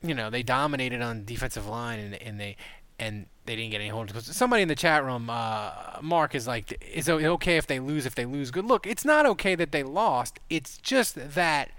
[0.07, 2.57] You know, they dominated on defensive line, and and they
[2.99, 3.91] and they didn't get any.
[3.91, 7.79] Because somebody in the chat room, uh, Mark, is like, "Is it okay if they
[7.79, 8.05] lose?
[8.05, 8.65] If they lose, good.
[8.65, 10.39] Look, it's not okay that they lost.
[10.49, 11.71] It's just that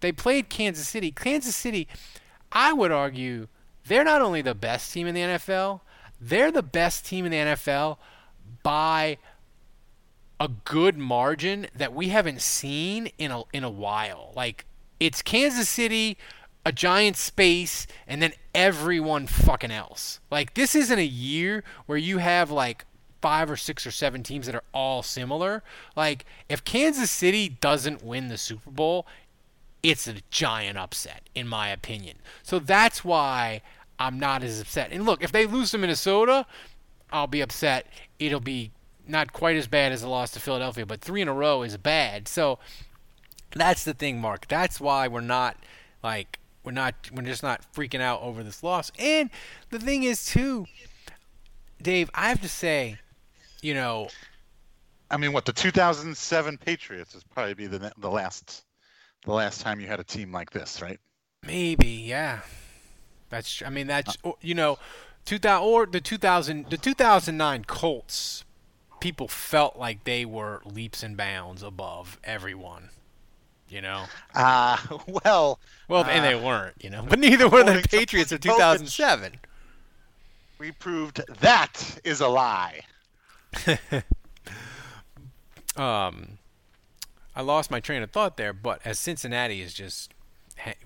[0.00, 1.10] they played Kansas City.
[1.10, 1.88] Kansas City,
[2.50, 3.48] I would argue,
[3.86, 5.80] they're not only the best team in the NFL,
[6.20, 7.98] they're the best team in the NFL
[8.62, 9.18] by
[10.38, 14.32] a good margin that we haven't seen in a in a while.
[14.36, 14.66] Like
[15.00, 16.18] it's Kansas City,
[16.64, 20.20] a giant space, and then everyone fucking else.
[20.30, 22.84] Like this isn't a year where you have like
[23.20, 25.62] five or six or seven teams that are all similar.
[25.96, 29.06] Like if Kansas City doesn't win the Super Bowl,
[29.82, 32.18] it's a giant upset in my opinion.
[32.42, 33.62] So that's why
[33.98, 34.90] I'm not as upset.
[34.92, 36.46] And look, if they lose to Minnesota,
[37.12, 37.86] I'll be upset.
[38.18, 38.72] It'll be
[39.06, 41.76] not quite as bad as the loss to Philadelphia, but three in a row is
[41.76, 42.28] bad.
[42.28, 42.58] So
[43.54, 44.48] that's the thing, Mark.
[44.48, 45.56] That's why we're not
[46.02, 48.92] like we're not we're just not freaking out over this loss.
[48.98, 49.30] And
[49.70, 50.66] the thing is too,
[51.80, 52.98] Dave, I have to say,
[53.60, 54.08] you know,
[55.10, 58.64] I mean, what the 2007 Patriots is probably be the the last
[59.24, 60.98] the last time you had a team like this, right?
[61.46, 62.40] Maybe, yeah.
[63.28, 64.30] That's I mean that's uh.
[64.30, 64.78] or- you know,
[65.24, 68.44] 2000 or the 2000 the 2009 Colts
[69.00, 72.90] people felt like they were leaps and bounds above everyone.
[73.72, 74.04] You know.
[74.34, 74.76] Uh,
[75.24, 75.58] well,
[75.88, 77.06] Well, and they uh, weren't, you know.
[77.08, 79.40] But neither were the Patriots of 2007.
[80.58, 82.82] we proved that is a lie.
[85.74, 86.36] Um
[87.34, 90.12] I lost my train of thought there, but as Cincinnati is just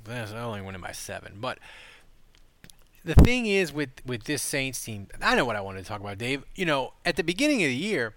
[0.04, 1.58] they're only winning by 7, but
[3.04, 6.00] the thing is with with this Saints team, I know what I wanted to talk
[6.00, 6.44] about, Dave.
[6.54, 8.14] You know, at the beginning of the year,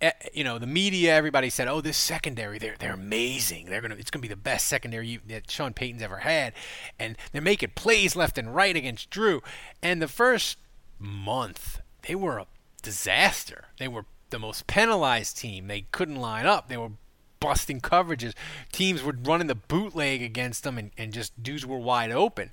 [0.00, 3.66] Eh, you know, the media, everybody said, "Oh, this secondary, they're they're amazing.
[3.66, 6.52] They're gonna, it's gonna be the best secondary you, that Sean Payton's ever had,
[7.00, 9.42] and they're making plays left and right against Drew."
[9.82, 10.58] And the first
[11.00, 12.46] month, they were a
[12.80, 13.64] disaster.
[13.78, 15.66] They were the most penalized team.
[15.66, 16.68] They couldn't line up.
[16.68, 16.92] They were
[17.40, 18.34] busting coverages.
[18.70, 22.52] Teams were running the bootleg against them, and, and just dudes were wide open.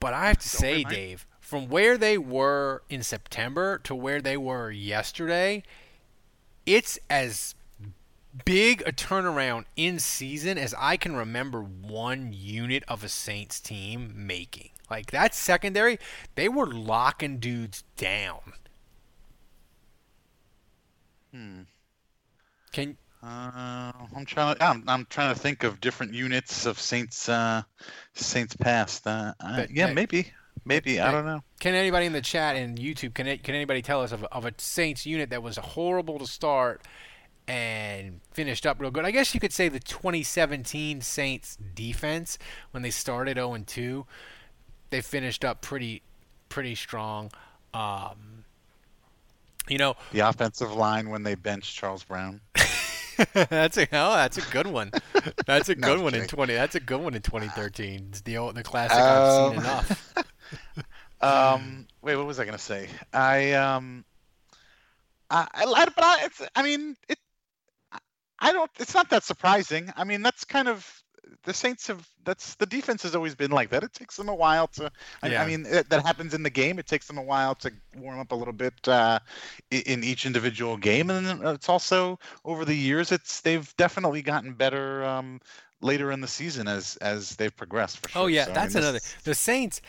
[0.00, 4.20] But I have to say, remind- Dave, from where they were in September to where
[4.20, 5.62] they were yesterday,
[6.66, 7.54] it's as
[8.44, 14.12] big a turnaround in season as I can remember one unit of a Saints team
[14.14, 14.70] making.
[14.90, 15.98] Like that secondary,
[16.34, 18.52] they were locking dudes down.
[21.32, 21.62] Hmm.
[22.72, 24.64] Can Uh, I'm trying to.
[24.64, 27.28] I'm, I'm trying to think of different units of Saints.
[27.28, 27.62] Uh,
[28.14, 29.06] Saints past.
[29.06, 30.32] Uh, I- yeah, maybe.
[30.64, 31.42] Maybe I don't know.
[31.60, 34.44] Can anybody in the chat and YouTube can it, can anybody tell us of, of
[34.44, 36.82] a Saints unit that was horrible to start
[37.48, 39.04] and finished up real good?
[39.04, 42.38] I guess you could say the 2017 Saints defense
[42.70, 44.06] when they started 0 and 2,
[44.90, 46.02] they finished up pretty
[46.48, 47.30] pretty strong.
[47.74, 48.44] Um,
[49.68, 52.40] you know, The offensive line when they benched Charles Brown.
[53.34, 54.90] that's a oh, that's a good one.
[55.46, 56.54] That's a good I'm one in 20.
[56.54, 58.08] That's a good one in 2013.
[58.10, 60.14] It's the old, the classic I've seen Um, enough.
[61.20, 62.88] Um, wait, what was I gonna say?
[63.12, 64.04] I um,
[65.30, 67.18] I, I but I, it's, I mean, it.
[67.92, 67.98] I-
[68.40, 68.70] I don't.
[68.80, 69.92] It's not that surprising.
[69.96, 70.84] I mean, that's kind of
[71.44, 72.08] the Saints have.
[72.24, 73.84] That's the defense has always been like that.
[73.84, 74.90] It takes them a while to.
[75.22, 75.42] I, Yeah.
[75.42, 76.80] I mean, it, that happens in the game.
[76.80, 79.20] It takes them a while to warm up a little bit uh,
[79.72, 83.12] i- in each individual game, and it's also over the years.
[83.12, 85.04] It's they've definitely gotten better.
[85.04, 85.40] Um,
[85.84, 88.22] later in the season as as they've progressed for sure.
[88.22, 89.00] Oh yeah, So, I that's mean, another.
[89.24, 89.80] The Saints,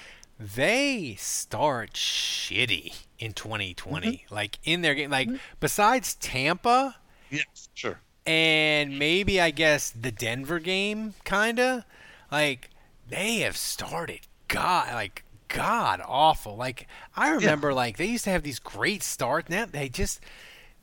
[0.56, 4.08] they start shitty in 2020.
[4.08, 4.34] Mm-hmm.
[4.34, 5.29] Like in their game, like
[5.60, 6.97] besides Tampa
[7.29, 7.99] Yes, sure.
[8.25, 11.86] and maybe I guess the Denver game, kinda.
[12.32, 12.69] Like
[13.08, 16.56] they have started god like god awful.
[16.56, 17.75] Like I remember, yeah.
[17.75, 19.49] like they used to have these great starts.
[19.49, 20.19] Now they just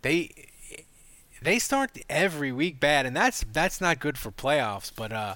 [0.02, 0.30] they
[1.42, 4.90] they start every week bad, and that's that's not good for playoffs.
[4.94, 5.34] But uh,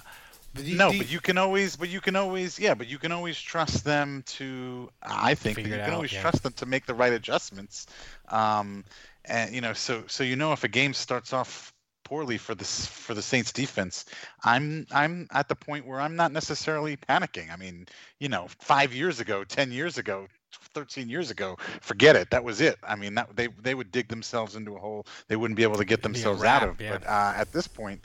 [0.59, 3.39] you, no, but you can always, but you can always, yeah, but you can always
[3.39, 4.89] trust them to.
[5.01, 6.21] I think you can out, always yeah.
[6.21, 7.87] trust them to make the right adjustments.
[8.29, 8.85] Um,
[9.25, 12.85] and you know, so so you know if a game starts off poorly for this
[12.85, 14.05] for the Saints defense,
[14.43, 17.51] I'm I'm at the point where I'm not necessarily panicking.
[17.51, 17.87] I mean,
[18.19, 20.27] you know, five years ago, ten years ago,
[20.73, 22.29] 13 years ago, forget it.
[22.29, 22.77] That was it.
[22.83, 25.77] I mean, that they they would dig themselves into a hole they wouldn't be able
[25.77, 26.81] to get themselves wrap, out of.
[26.81, 26.93] Yeah.
[26.93, 28.03] But uh, at this point,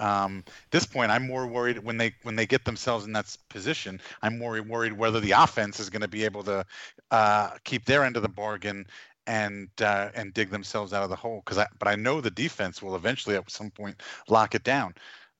[0.00, 4.00] um, this point, I'm more worried when they when they get themselves in that position.
[4.22, 6.64] I'm more worried whether the offense is going to be able to
[7.10, 8.86] uh, keep their end of the bargain
[9.26, 11.42] and uh, and dig themselves out of the hole.
[11.44, 14.94] Because I but I know the defense will eventually at some point lock it down.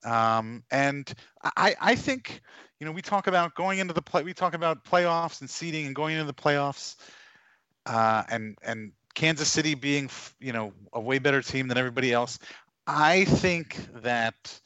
[0.05, 1.12] Um, and
[1.57, 2.42] I I think
[2.79, 5.87] you know we talk about going into the play we talk about playoffs and seeding
[5.87, 6.96] and going into the playoffs
[7.87, 12.38] uh, and and Kansas City being you know a way better team than everybody else.
[12.92, 14.61] I think that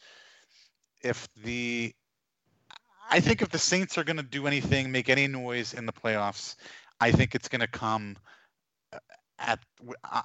[1.03, 1.95] if the
[3.11, 5.93] I think if the Saints are going to do anything, make any noise in the
[5.93, 6.57] playoffs,
[7.01, 8.17] I think it's going to come
[8.95, 8.99] uh,
[9.39, 9.59] at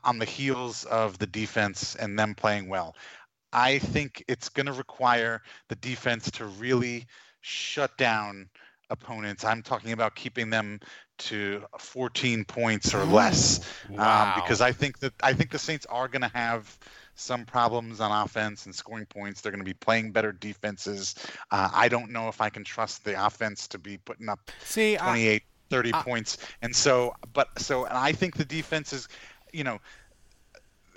[0.06, 2.96] on the heels of the defense and them playing well.
[3.52, 7.06] I think it's going to require the defense to really
[7.42, 8.50] shut down
[8.90, 9.44] opponents.
[9.44, 10.80] I'm talking about keeping them
[11.18, 13.60] to 14 points or less,
[13.90, 14.36] wow.
[14.36, 16.80] um, because I think that I think the Saints are going to have
[17.20, 19.42] some problems on offense and scoring points.
[19.42, 21.16] They're going to be playing better defenses.
[21.52, 24.96] Uh, I don't know if I can trust the offense to be putting up See,
[24.98, 26.38] 28, I, 30 I, points.
[26.62, 29.08] And so, but so, and I think the defense is,
[29.52, 29.80] you know,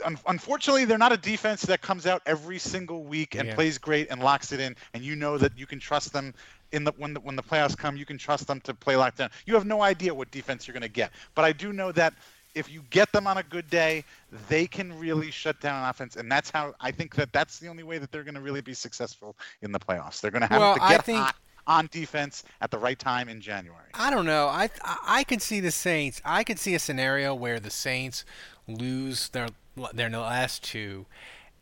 [0.05, 3.55] un- unfortunately, they're not a defense that comes out every single week and yeah.
[3.55, 6.35] plays great and locks it in, and you know that you can trust them
[6.73, 9.31] in the when the when the playoffs come, you can trust them to play lockdown.
[9.47, 12.15] You have no idea what defense you're going to get, but I do know that
[12.55, 14.05] if you get them on a good day,
[14.49, 17.69] they can really shut down an offense, and that's how I think that that's the
[17.69, 20.21] only way that they're going to really be successful in the playoffs.
[20.21, 21.37] They're going to have well, to get think, hot
[21.67, 23.89] on defense at the right time in January.
[23.95, 24.49] I don't know.
[24.49, 26.21] I I can see the Saints.
[26.25, 28.25] I can see a scenario where the Saints
[28.67, 29.49] lose their
[29.95, 31.07] their last two,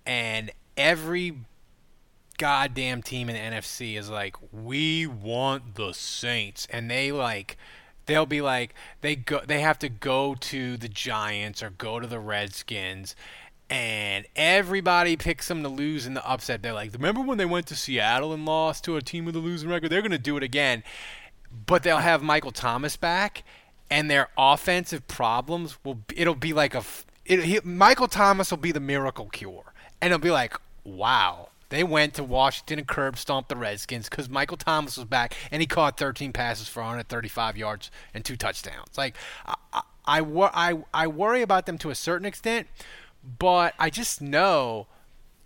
[0.05, 1.37] and every
[2.41, 7.59] goddamn team in the NFC is like, we want the Saints, and they like
[8.07, 12.07] they'll be like they go they have to go to the Giants or go to
[12.07, 13.15] the Redskins
[13.71, 16.61] and everybody picks them to lose in the upset.
[16.61, 19.39] They're like, remember when they went to Seattle and lost to a team with a
[19.39, 19.91] losing record?
[19.91, 20.83] They're going to do it again.
[21.67, 23.45] But they'll have Michael Thomas back,
[23.89, 26.83] and their offensive problems will it'll be like a
[27.25, 31.83] it, he, Michael Thomas will be the miracle cure, and it'll be like, wow, they
[31.83, 35.67] went to Washington and curb stomped the Redskins because Michael Thomas was back and he
[35.67, 38.99] caught 13 passes for 135 yards and two touchdowns.
[38.99, 39.55] Like, I,
[40.07, 42.67] I, I, I worry about them to a certain extent,
[43.39, 44.89] but I just know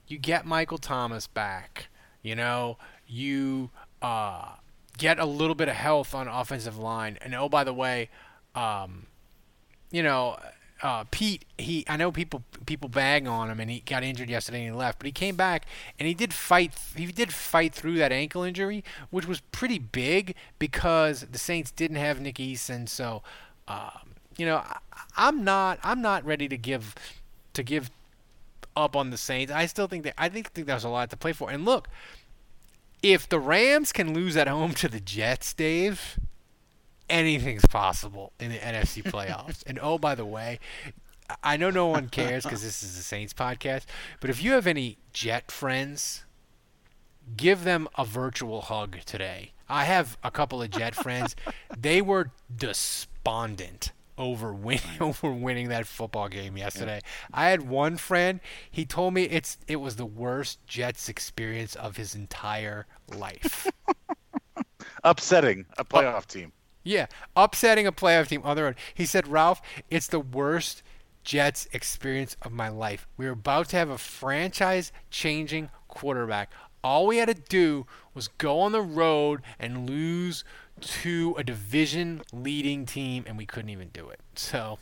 [0.08, 1.88] you get Michael Thomas back.
[2.22, 4.54] You know, you uh,
[4.96, 7.18] get a little bit of health on offensive line.
[7.20, 8.08] And oh, by the way,
[8.54, 9.06] um,
[9.90, 10.38] you know,
[10.84, 14.66] uh, Pete, he I know people people bag on him, and he got injured yesterday
[14.66, 15.64] and he left, but he came back
[15.98, 16.74] and he did fight.
[16.94, 21.96] He did fight through that ankle injury, which was pretty big because the Saints didn't
[21.96, 22.86] have Nick Easton.
[22.86, 23.22] So,
[23.66, 24.76] um, you know, I,
[25.16, 26.94] I'm not I'm not ready to give
[27.54, 27.90] to give
[28.76, 29.50] up on the Saints.
[29.50, 31.50] I still think that I think, think there's a lot to play for.
[31.50, 31.88] And look,
[33.02, 36.18] if the Rams can lose at home to the Jets, Dave
[37.08, 39.62] anything's possible in the NFC playoffs.
[39.66, 40.58] and oh, by the way,
[41.42, 43.84] I know no one cares because this is a Saints podcast,
[44.20, 46.24] but if you have any Jet friends,
[47.36, 49.52] give them a virtual hug today.
[49.68, 51.34] I have a couple of Jet friends.
[51.76, 57.00] They were despondent over winning over winning that football game yesterday.
[57.02, 57.10] Yeah.
[57.32, 58.40] I had one friend,
[58.70, 63.66] he told me it's it was the worst Jets experience of his entire life.
[65.04, 66.52] Upsetting a playoff team.
[66.84, 68.76] Yeah, upsetting a playoff team on their own.
[68.92, 70.82] He said, Ralph, it's the worst
[71.24, 73.08] Jets experience of my life.
[73.16, 76.52] We were about to have a franchise changing quarterback.
[76.84, 80.44] All we had to do was go on the road and lose
[80.80, 84.20] to a division leading team, and we couldn't even do it.
[84.34, 84.78] So.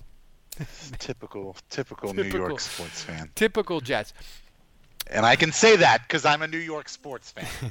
[0.98, 3.30] typical, typical, typical New York sports fan.
[3.36, 4.12] Typical Jets.
[5.06, 7.70] And I can say that because I'm a New York sports fan.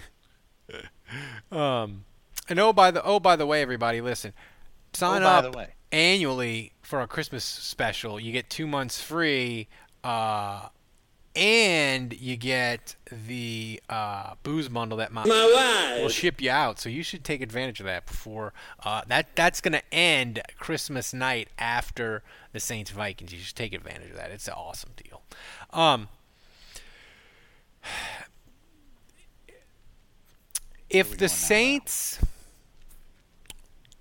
[1.51, 2.05] um,
[2.51, 4.33] and oh by the oh by the way, everybody, listen.
[4.93, 5.55] Sign oh, up
[5.91, 8.19] annually for a Christmas special.
[8.19, 9.67] You get two months free.
[10.03, 10.67] Uh,
[11.35, 15.23] and you get the uh, booze bundle that my,
[16.01, 16.77] will ship you out.
[16.79, 18.51] So you should take advantage of that before
[18.83, 19.35] uh, that.
[19.35, 22.21] That's going to end Christmas night after
[22.51, 23.31] the Saints Vikings.
[23.31, 24.31] You should take advantage of that.
[24.31, 25.21] It's an awesome deal.
[25.71, 26.09] Um,
[30.89, 32.19] if the Saints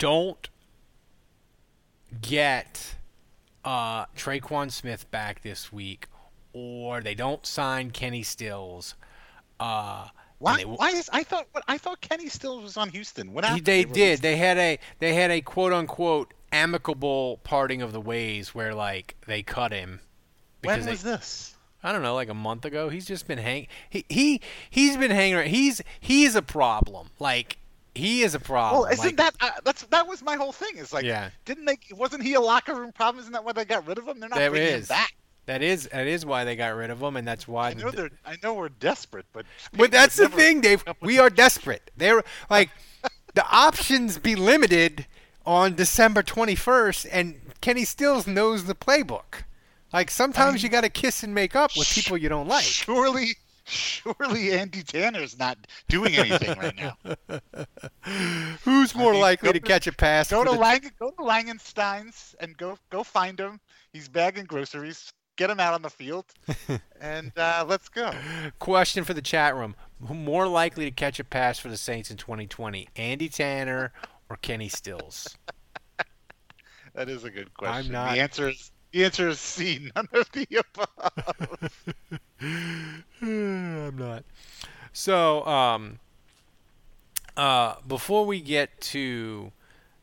[0.00, 0.48] don't
[2.20, 2.96] get
[3.64, 6.08] uh, Tre'Quan Smith back this week,
[6.52, 8.94] or they don't sign Kenny Stills.
[9.58, 10.56] Uh, Why?
[10.58, 13.32] they- why is I thought what I thought Kenny Stills was on Houston.
[13.32, 13.66] What happened?
[13.66, 14.20] they were- did.
[14.20, 19.14] They had a they had a quote unquote amicable parting of the ways where like
[19.26, 20.00] they cut him
[20.64, 21.54] When they, was this?
[21.82, 22.88] I don't know, like a month ago.
[22.88, 23.66] He's just been hang.
[23.90, 24.40] He he
[24.70, 25.34] he's been hanging.
[25.36, 25.48] around.
[25.48, 27.10] He's he's a problem.
[27.18, 27.58] Like
[27.94, 28.82] he is a problem.
[28.82, 30.76] Well, isn't Like, that uh, that's that was my whole thing?
[30.78, 31.30] Is like, Yeah.
[31.44, 31.78] didn't they?
[31.92, 33.20] Wasn't he a locker room problem?
[33.20, 34.20] Isn't that why they got rid of him?
[34.20, 34.82] They're not There bringing is.
[34.90, 35.14] him back.
[35.46, 37.70] that is that is why they got rid of him, and that's why.
[37.70, 38.10] I know the- they're.
[38.24, 39.44] I know we're desperate, but.
[39.72, 40.84] But that's the thing, Dave.
[40.84, 41.90] come up with We are desperate.
[41.96, 42.70] They're like
[43.34, 45.06] the options be limited
[45.46, 49.42] on December 21st, and Kenny Stills knows the playbook.
[49.92, 52.62] Like sometimes you got to kiss and make up with people you don't like.
[52.62, 53.36] Surely,
[53.70, 55.58] surely Andy Tanner's not
[55.88, 56.96] doing anything right now.
[58.64, 60.30] Who's more mean, likely to to- catch a pass?
[60.30, 63.60] Go to the- Lang, go to Langenstein's and go go find him.
[63.92, 65.12] He's bagging groceries.
[65.36, 66.26] Get him out on the field,
[67.00, 68.12] and uh, let's go.
[68.58, 72.18] Question for the chat room: more likely to catch a pass for the Saints in
[72.18, 73.92] 2020, Andy Tanner
[74.28, 75.36] or Kenny Stills?
[76.92, 77.92] That is a good question.
[77.92, 79.90] not- The answer is the answer is C.
[79.96, 81.70] None of the above.
[83.22, 84.24] I'm not.
[84.92, 85.98] So, um,
[87.36, 89.52] uh, before we get to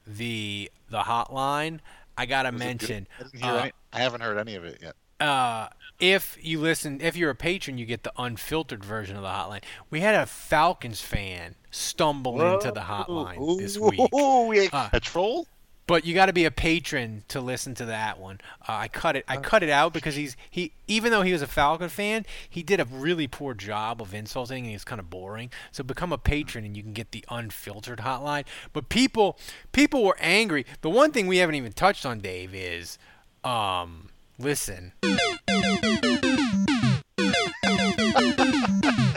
[0.05, 1.79] the the hotline,
[2.17, 3.07] I gotta Was mention
[3.43, 4.95] uh, any, I haven't heard any of it yet.
[5.27, 5.67] uh,
[5.99, 9.63] if you listen, if you're a patron, you get the unfiltered version of the hotline.
[9.89, 13.99] We had a Falcons fan stumble into the hotline this week.
[14.13, 14.69] Ooh, yeah.
[14.71, 15.47] Uh, a troll?
[15.88, 18.41] But you got to be a patron to listen to that one.
[18.67, 19.23] Uh, I cut it.
[19.25, 20.73] I cut it out because he's he.
[20.85, 24.65] Even though he was a Falcon fan, he did a really poor job of insulting,
[24.65, 25.49] and he's kind of boring.
[25.71, 28.43] So become a patron, and you can get the unfiltered hotline.
[28.73, 29.39] But people,
[29.71, 30.65] people were angry.
[30.81, 32.99] The one thing we haven't even touched on, Dave, is,
[33.45, 34.91] um, listen.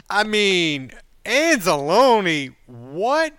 [0.08, 0.92] I mean,
[1.24, 3.34] Anzalone, what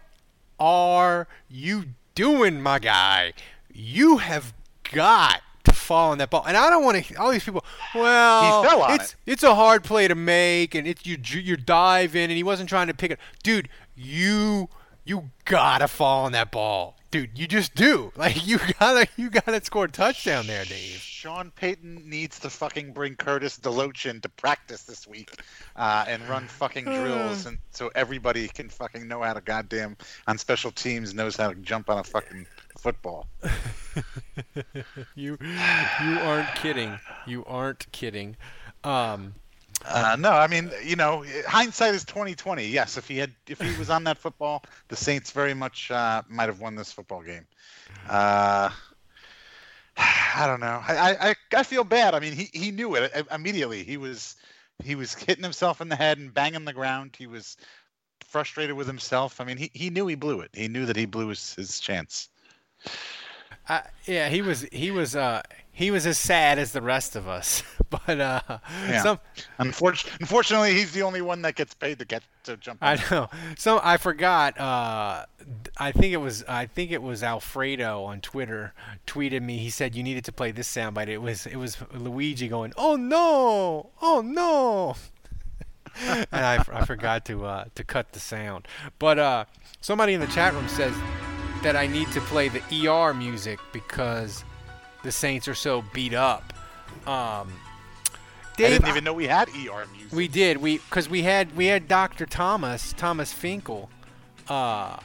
[0.60, 1.86] are you
[2.16, 3.34] doing, my guy?
[3.74, 4.54] You have
[4.92, 6.44] got to fall on that ball.
[6.48, 7.16] And I don't want to.
[7.16, 7.64] All these people.
[7.96, 9.16] Well, He fell on it's it.
[9.26, 12.88] it's a hard play to make, and it's you you're diving, and he wasn't trying
[12.88, 13.20] to pick it.
[13.44, 14.70] Dude, you
[15.06, 17.38] you gotta fall on that ball, dude.
[17.38, 18.12] You just do.
[18.22, 20.98] Like you gotta you gotta score a touchdown there, Dave.
[21.00, 25.32] Sean Payton needs to fucking bring Curtis Delochin to practice this week
[25.76, 29.98] uh, and run fucking drills, and so everybody can fucking know how to goddamn
[30.28, 32.46] on special teams knows how to jump on a fucking
[32.78, 33.28] football.
[35.16, 37.00] You you aren't kidding.
[37.28, 38.38] You aren't kidding.
[38.84, 39.36] Um,
[39.86, 42.68] Uh, no, I mean, you know, hindsight is twenty twenty.
[42.68, 46.22] Yes, if he had, if he was on that football, the Saints very much uh,
[46.30, 47.46] might have won this football game.
[48.10, 48.70] Uh,
[49.98, 50.82] I don't know.
[50.88, 52.16] I, I, I feel bad.
[52.16, 53.84] I mean, he, he knew it uh, immediately.
[53.84, 54.36] He was
[54.84, 57.16] he was hitting himself in the head and banging the ground.
[57.18, 57.58] He was
[58.26, 59.42] frustrated with himself.
[59.42, 60.52] I mean, he, he knew he blew it.
[60.54, 62.30] He knew that he blew his, his chance.
[63.68, 65.42] I, yeah, he was he was uh
[65.72, 67.64] he was as sad as the rest of us.
[68.08, 68.40] But uh,
[68.88, 69.04] Yeah.
[69.04, 69.20] some
[69.58, 72.80] Unfortunately, unfortunately, he's the only one that gets paid to get to jump.
[72.82, 73.28] I know.
[73.58, 74.58] So I forgot.
[74.58, 75.26] Uh,
[75.78, 76.46] I think it was.
[76.48, 78.74] I think it was Alfredo on Twitter
[79.06, 79.58] tweeted me.
[79.58, 81.10] He said you needed to play this soundbite.
[81.10, 81.46] It was.
[81.46, 83.90] It was Luigi going, "Oh no!
[84.02, 84.96] Oh no!"
[86.32, 88.70] and I, I forgot to uh, to cut the sound.
[89.00, 89.46] But uh,
[89.82, 90.94] somebody in the chat room says
[91.62, 94.46] that I need to play the ER music because
[95.04, 96.54] the Saints are so beat up.
[97.08, 97.52] Um,
[98.54, 100.12] I didn't even know we had ER music.
[100.12, 100.58] we did.
[100.58, 102.26] We because we had we had Dr.
[102.26, 103.90] Thomas Thomas Finkel.
[104.48, 104.98] Uh,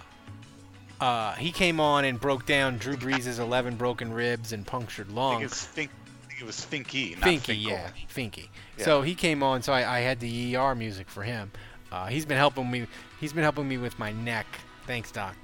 [1.01, 5.09] uh, he came on and broke down Drew Brees' 11 broken ribs and punctured I
[5.09, 5.43] think lungs.
[5.43, 5.91] it was Fink.
[6.25, 7.55] I think it was Finky, not Finky, Finkel.
[7.55, 8.49] yeah, Finky.
[8.79, 8.85] Yeah.
[8.85, 11.51] So he came on, so I, I had the ER music for him.
[11.93, 12.87] Uh, he's been helping me.
[13.21, 14.47] He's been helping me with my neck.
[14.87, 15.35] Thanks, Doc.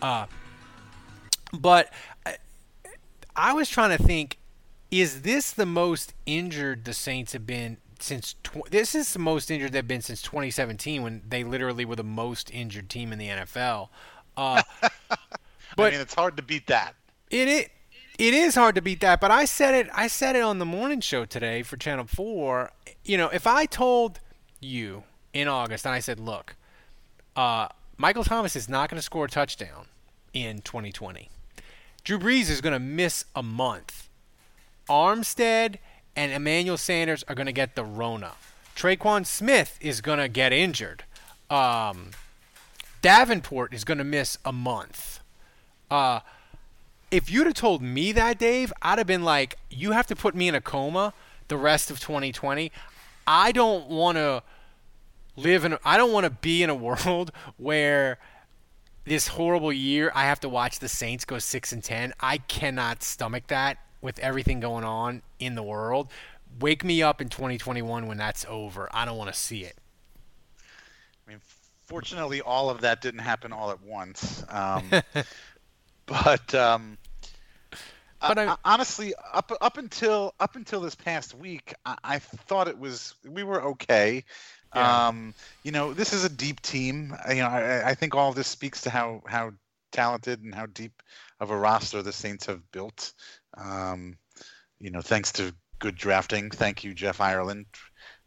[0.00, 0.26] Uh,
[1.52, 1.92] but
[3.36, 4.38] I, I was trying to think:
[4.90, 8.34] Is this the most injured the Saints have been since?
[8.42, 12.04] Tw- this is the most injured they've been since 2017, when they literally were the
[12.04, 13.88] most injured team in the NFL.
[14.36, 14.62] Uh,
[15.10, 15.16] I
[15.76, 16.94] but mean, it's hard to beat that.
[17.30, 17.70] it it
[18.18, 19.88] It is hard to beat that, but I said it.
[19.94, 22.72] I said it on the morning show today for Channel Four.
[23.04, 24.20] You know, if I told
[24.60, 26.56] you in August and I said, "Look,
[27.36, 29.86] uh, Michael Thomas is not going to score a touchdown
[30.32, 31.28] in 2020.
[32.04, 34.08] Drew Brees is going to miss a month.
[34.88, 35.76] Armstead
[36.16, 38.32] and Emmanuel Sanders are going to get the Rona.
[38.74, 41.04] Tre'Quan Smith is going to get injured.
[41.48, 42.10] Um,
[43.02, 45.20] Davenport is going to miss a month.
[45.90, 46.20] Uh,
[47.10, 50.34] if you'd have told me that, Dave, I'd have been like, you have to put
[50.34, 51.12] me in a coma
[51.48, 52.72] the rest of 2020.
[53.26, 54.42] I don't want to
[55.36, 55.76] live in.
[55.84, 56.74] I don't want to be in a
[57.06, 58.18] world where
[59.04, 62.12] this horrible year I have to watch the Saints go six and ten.
[62.20, 66.10] I cannot stomach that with everything going on in the world.
[66.60, 68.88] Wake me up in 2021 when that's over.
[68.92, 69.76] I don't want to see it.
[71.26, 71.40] I mean,
[71.86, 74.44] fortunately, all of that didn't happen all at once.
[74.48, 74.90] Um,
[76.06, 76.98] but um,
[78.20, 82.78] but I, honestly, up up until up until this past week, I, I thought it
[82.78, 84.24] was we were okay.
[84.74, 85.08] Yeah.
[85.08, 87.14] Um, you know, this is a deep team.
[87.28, 89.52] You know, I, I think all of this speaks to how how
[89.90, 91.02] talented and how deep
[91.40, 93.12] of a roster the Saints have built.
[93.56, 94.16] Um,
[94.80, 96.50] you know, thanks to good drafting.
[96.50, 97.66] Thank you, Jeff Ireland.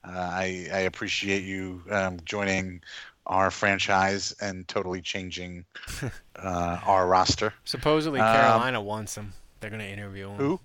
[0.03, 2.81] Uh, I, I appreciate you um, joining
[3.25, 5.65] our franchise and totally changing
[6.35, 7.53] uh, our roster.
[7.63, 9.33] Supposedly, um, Carolina um, wants him.
[9.59, 10.37] They're going to interview him.
[10.37, 10.59] Who?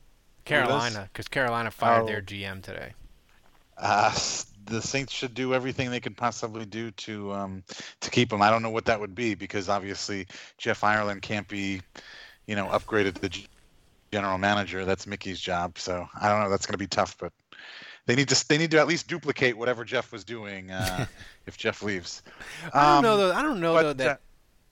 [0.45, 2.07] Carolina, because Carolina fired oh.
[2.07, 2.93] their GM today.
[3.78, 4.12] Uh,
[4.67, 7.63] the Saints should do everything they could possibly do to um,
[8.01, 8.43] to keep him.
[8.43, 10.27] I don't know what that would be because obviously
[10.59, 11.81] Jeff Ireland can't be,
[12.47, 13.47] you know, upgraded to the
[14.13, 14.85] general manager.
[14.85, 15.79] That's Mickey's job.
[15.79, 16.51] So I don't know.
[16.51, 17.33] That's going to be tough, but
[18.07, 21.07] they need to they need to at least duplicate whatever Jeff was doing uh,
[21.47, 22.23] if Jeff leaves.
[22.75, 23.33] I don't know um, though.
[23.33, 24.17] I don't know but, though that uh,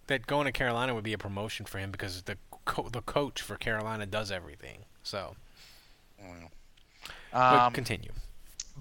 [0.09, 3.43] that going to Carolina would be a promotion for him because the co- the coach
[3.43, 4.84] for Carolina does everything.
[5.03, 5.34] So.
[7.32, 8.11] Um, continue.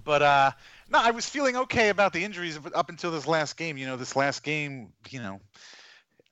[0.04, 0.52] But uh,
[0.90, 3.78] no, I was feeling okay about the injuries up until this last game.
[3.78, 5.42] You know, this last game, you know,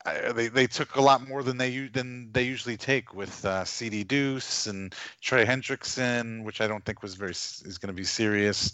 [0.05, 3.65] I, they they took a lot more than they than they usually take with uh,
[3.65, 8.05] CD Deuce and Trey Hendrickson, which I don't think was very is going to be
[8.05, 8.71] serious.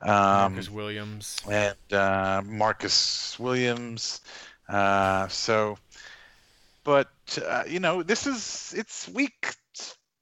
[0.00, 4.20] Um, Marcus Williams and uh, Marcus Williams.
[4.68, 5.78] Uh, so,
[6.84, 7.08] but
[7.44, 9.54] uh, you know, this is it's week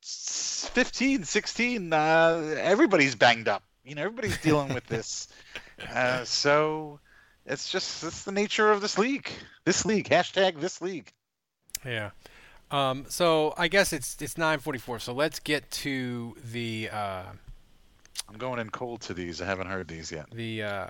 [0.02, 1.92] 15, 16.
[1.92, 5.28] Uh, everybody's banged up you know, everybody's dealing with this.
[5.92, 7.00] Uh, so
[7.44, 9.28] it's just it's the nature of this league.
[9.64, 10.08] This league.
[10.08, 11.10] Hashtag this league.
[11.84, 12.10] Yeah.
[12.70, 15.00] Um, so I guess it's it's 9:44.
[15.00, 16.88] So let's get to the.
[16.92, 17.24] Uh,
[18.28, 19.42] I'm going in cold to these.
[19.42, 20.30] I haven't heard these yet.
[20.30, 20.86] The uh,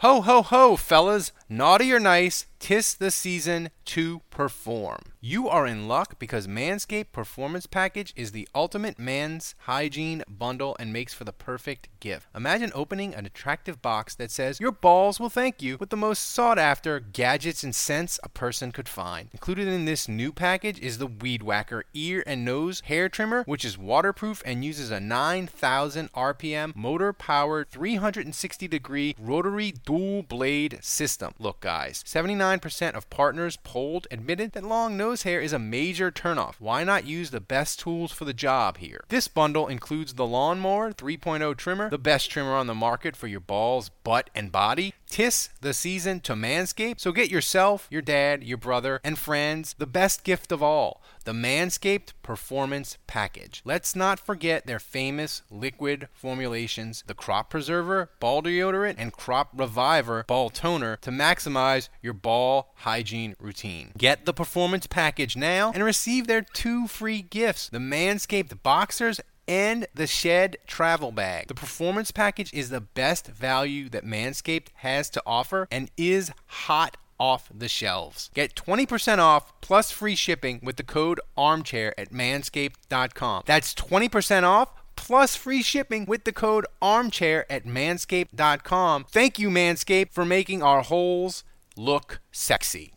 [0.00, 4.98] ho ho ho, fellas, naughty or nice, tis the season to perform.
[5.20, 10.92] You are in luck because Manscaped Performance Package is the ultimate man's hygiene bundle and
[10.92, 12.28] makes for the perfect gift.
[12.34, 16.30] Imagine opening an attractive box that says, Your balls will thank you with the most
[16.30, 19.30] sought after gadgets and scents a person could find.
[19.32, 23.64] Included in this new package is the Weed Whacker ear and nose hair trimmer, which
[23.64, 31.32] is waterproof and uses a 9,000 RPM motor powered 360 degree rotary dual blade system.
[31.38, 36.56] Look, guys, 79% of partners polled admitted that long nose hair is a major turnoff.
[36.58, 39.04] Why not use the best tools for the job here?
[39.08, 43.40] This bundle includes the Lawnmower 3.0 trimmer, the best trimmer on the market for your
[43.40, 44.92] balls, butt, and body.
[45.08, 49.86] Tis the season to manscape, so get yourself, your dad, your brother, and friends the
[49.86, 53.60] best gift of all the Manscaped Performance Package.
[53.64, 60.24] Let's not forget their famous liquid formulations the Crop Preserver, Ball Deodorant, and Crop Reviver
[60.28, 63.90] Ball Toner to maximize your ball hygiene routine.
[63.98, 69.86] Get the Performance Package now and receive their two free gifts the Manscaped Boxers and
[69.94, 71.48] the Shed Travel Bag.
[71.48, 76.96] The Performance Package is the best value that Manscaped has to offer and is hot
[77.18, 78.30] off the shelves.
[78.34, 83.42] Get 20% off plus free shipping with the code armchair at manscaped.com.
[83.46, 89.04] That's 20% off plus free shipping with the code armchair at manscaped.com.
[89.04, 91.44] Thank you, Manscaped, for making our holes
[91.76, 92.94] look sexy.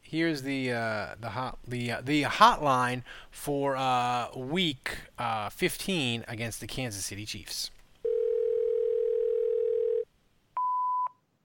[0.00, 6.62] Here's the uh, the hot the uh, the hotline for uh, week uh, 15 against
[6.62, 7.70] the Kansas City Chiefs.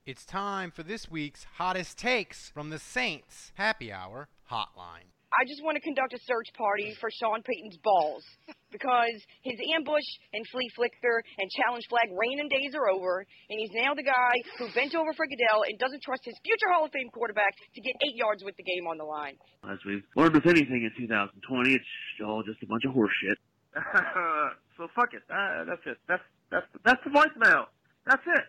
[0.06, 5.08] It's time for this week's hottest takes from the Saints Happy Hour Hotline.
[5.32, 8.20] I just want to conduct a search party for Sean Payton's balls
[8.68, 9.16] because
[9.48, 10.04] his ambush
[10.36, 14.36] and flea flicker and challenge flag reigning days are over, and he's now the guy
[14.60, 17.80] who bent over for Goodell and doesn't trust his future Hall of Fame quarterback to
[17.80, 19.40] get eight yards with the game on the line.
[19.72, 21.32] As we've learned with anything in 2020,
[21.80, 21.92] it's
[22.28, 23.40] all just a bunch of horseshit.
[24.76, 25.24] so fuck it.
[25.32, 25.96] Uh, that's it.
[26.12, 27.72] That's that's that's the voicemail.
[28.04, 28.46] That's it.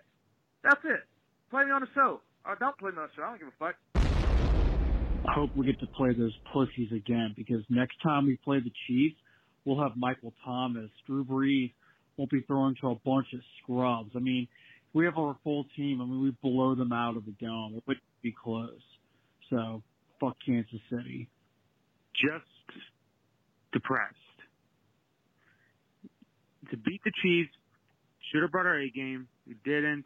[0.66, 1.06] That's it.
[1.54, 2.20] Play me on the show.
[2.44, 3.22] Or don't play me on the show.
[3.22, 3.76] I don't give a fuck.
[3.94, 8.72] I hope we get to play those pussies again because next time we play the
[8.88, 9.14] Chiefs,
[9.64, 10.90] we'll have Michael Thomas.
[11.06, 11.72] Drew Brees
[12.16, 14.10] won't be throwing to a bunch of scrubs.
[14.16, 14.48] I mean,
[14.88, 17.74] if we have our full team, I mean, we blow them out of the dome.
[17.76, 18.82] It wouldn't be close.
[19.48, 19.84] So,
[20.18, 21.28] fuck Kansas City.
[22.16, 22.50] Just
[23.72, 24.16] depressed.
[26.72, 27.52] To beat the Chiefs,
[28.32, 29.28] should have brought our A game.
[29.46, 30.04] We didn't.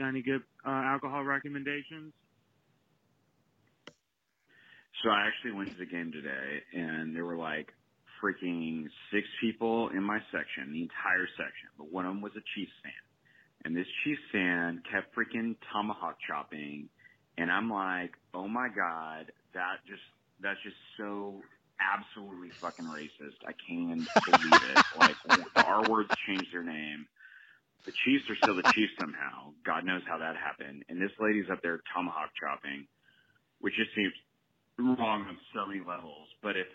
[0.00, 2.14] Got any good uh, alcohol recommendations?
[5.02, 7.68] So I actually went to the game today, and there were like
[8.24, 12.40] freaking six people in my section, the entire section, but one of them was a
[12.54, 12.92] Chiefs fan.
[13.66, 16.88] And this Chiefs fan kept freaking tomahawk chopping,
[17.36, 20.02] and I'm like, oh my god, that just
[20.40, 21.42] that's just so
[21.78, 23.36] absolutely fucking racist.
[23.46, 24.84] I can't believe it.
[24.98, 25.16] Like
[25.54, 27.06] the R words changed their name.
[27.86, 29.52] The Chiefs are still the Chiefs somehow.
[29.64, 30.84] God knows how that happened.
[30.88, 32.86] And this lady's up there tomahawk chopping,
[33.60, 34.12] which just seems
[34.78, 36.28] wrong on so many levels.
[36.42, 36.68] But if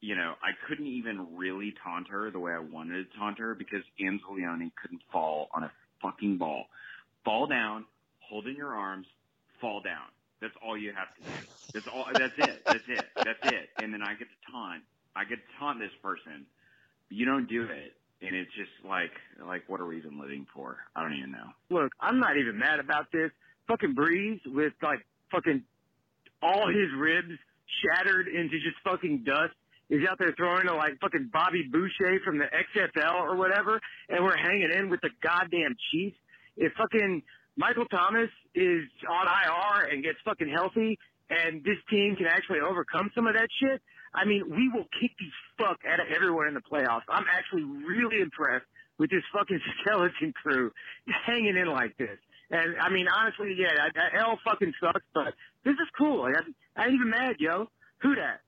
[0.00, 3.54] you know, I couldn't even really taunt her the way I wanted to taunt her
[3.54, 6.66] because Anzalione couldn't fall on a fucking ball.
[7.24, 7.84] Fall down,
[8.20, 9.06] hold in your arms,
[9.60, 10.06] fall down.
[10.40, 11.46] That's all you have to do.
[11.72, 12.06] That's all.
[12.12, 12.62] That's it.
[12.66, 13.04] That's it.
[13.16, 13.68] That's it.
[13.78, 14.82] And then I get to taunt.
[15.16, 16.46] I get to taunt this person.
[17.08, 19.12] You don't do it, and it's just like,
[19.44, 20.78] like, what are we even living for?
[20.94, 21.50] I don't even know.
[21.70, 23.30] Look, I'm not even mad about this.
[23.68, 25.62] Fucking Brees with like fucking
[26.42, 27.38] all his ribs
[27.82, 29.54] shattered into just fucking dust
[29.88, 34.24] is out there throwing to like fucking Bobby Boucher from the XFL or whatever, and
[34.24, 36.16] we're hanging in with the goddamn Chiefs.
[36.56, 37.22] If fucking
[37.56, 40.98] Michael Thomas is on IR and gets fucking healthy,
[41.30, 43.82] and this team can actually overcome some of that shit,
[44.16, 47.02] I mean, we will kick the fuck out of everyone in the playoffs.
[47.08, 48.64] I'm actually really impressed
[48.98, 50.72] with this fucking skeleton crew
[51.26, 52.18] hanging in like this.
[52.50, 56.24] And I mean, honestly, yeah, that, that L fucking sucks, but this is cool.
[56.24, 56.40] I,
[56.80, 57.68] I ain't even mad, yo.
[57.98, 58.40] Who that?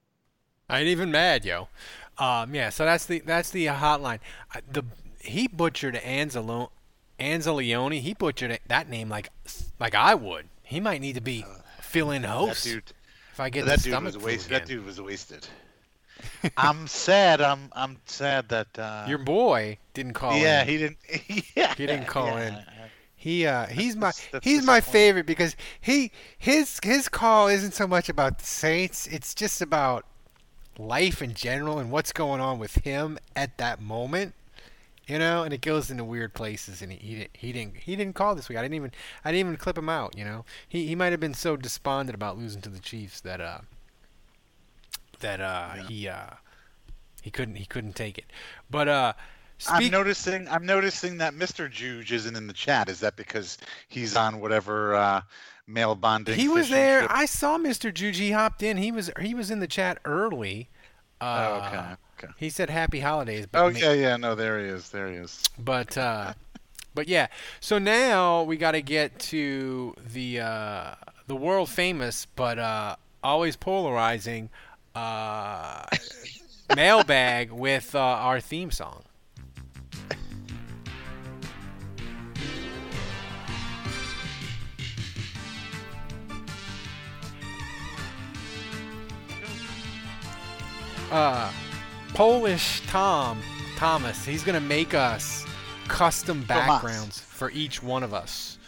[0.68, 1.68] I ain't even mad, yo.
[2.18, 4.20] Um, yeah, so that's the that's the hotline.
[4.54, 4.84] Uh, The
[5.20, 6.70] he butchered Anzalo,
[7.18, 8.00] Anzalione.
[8.00, 9.30] He butchered that name like
[9.80, 10.48] like I would.
[10.62, 11.44] He might need to be
[11.80, 12.64] fill-in host.
[12.64, 12.92] That dude,
[13.38, 14.52] if I get that dude was wasted.
[14.52, 15.46] That dude was wasted.
[16.56, 17.40] I'm sad.
[17.40, 20.68] I'm I'm sad that uh, Your boy didn't call yeah, in.
[20.68, 20.98] he didn't.
[21.56, 22.48] yeah, He didn't call yeah.
[22.48, 22.56] in.
[23.14, 27.86] He uh he's my that's he's my favorite because he his his call isn't so
[27.86, 30.04] much about the Saints, it's just about
[30.76, 34.34] life in general and what's going on with him at that moment.
[35.08, 37.96] You know, and it goes into weird places and he, he didn't he didn't he
[37.96, 38.58] didn't call this week.
[38.58, 38.92] I didn't even
[39.24, 40.44] I didn't even clip him out, you know.
[40.68, 43.60] He he might have been so despondent about losing to the Chiefs that uh
[45.20, 46.26] that uh he uh
[47.22, 48.26] he couldn't he couldn't take it.
[48.70, 49.12] But uh
[49.66, 50.46] I'm noticing.
[50.48, 51.68] I'm noticing that Mr.
[51.68, 52.88] Juge isn't in the chat.
[52.88, 55.22] Is that because he's on whatever uh,
[55.66, 56.36] male bonding?
[56.36, 57.00] He was there.
[57.00, 57.10] trip?
[57.12, 57.92] I saw Mr.
[57.92, 58.18] Juge.
[58.18, 58.76] He hopped in.
[58.76, 60.68] He was he was in the chat early.
[61.20, 62.32] Uh, Oh, okay, okay.
[62.36, 63.46] He said happy holidays.
[63.50, 64.16] But Oh yeah, yeah.
[64.16, 64.90] No, there he is.
[64.90, 65.42] There he is.
[65.58, 66.34] But uh,
[66.94, 67.28] but yeah.
[67.60, 70.94] So now we got to get to the uh,
[71.26, 74.50] the world famous but uh, always polarizing
[74.94, 75.84] uh,
[76.76, 79.04] mailbag with uh, our theme song.
[91.10, 91.50] uh,
[92.14, 93.40] Polish Tom
[93.76, 94.24] Thomas.
[94.24, 95.44] He's gonna make us
[95.86, 98.58] custom backgrounds for each one of us.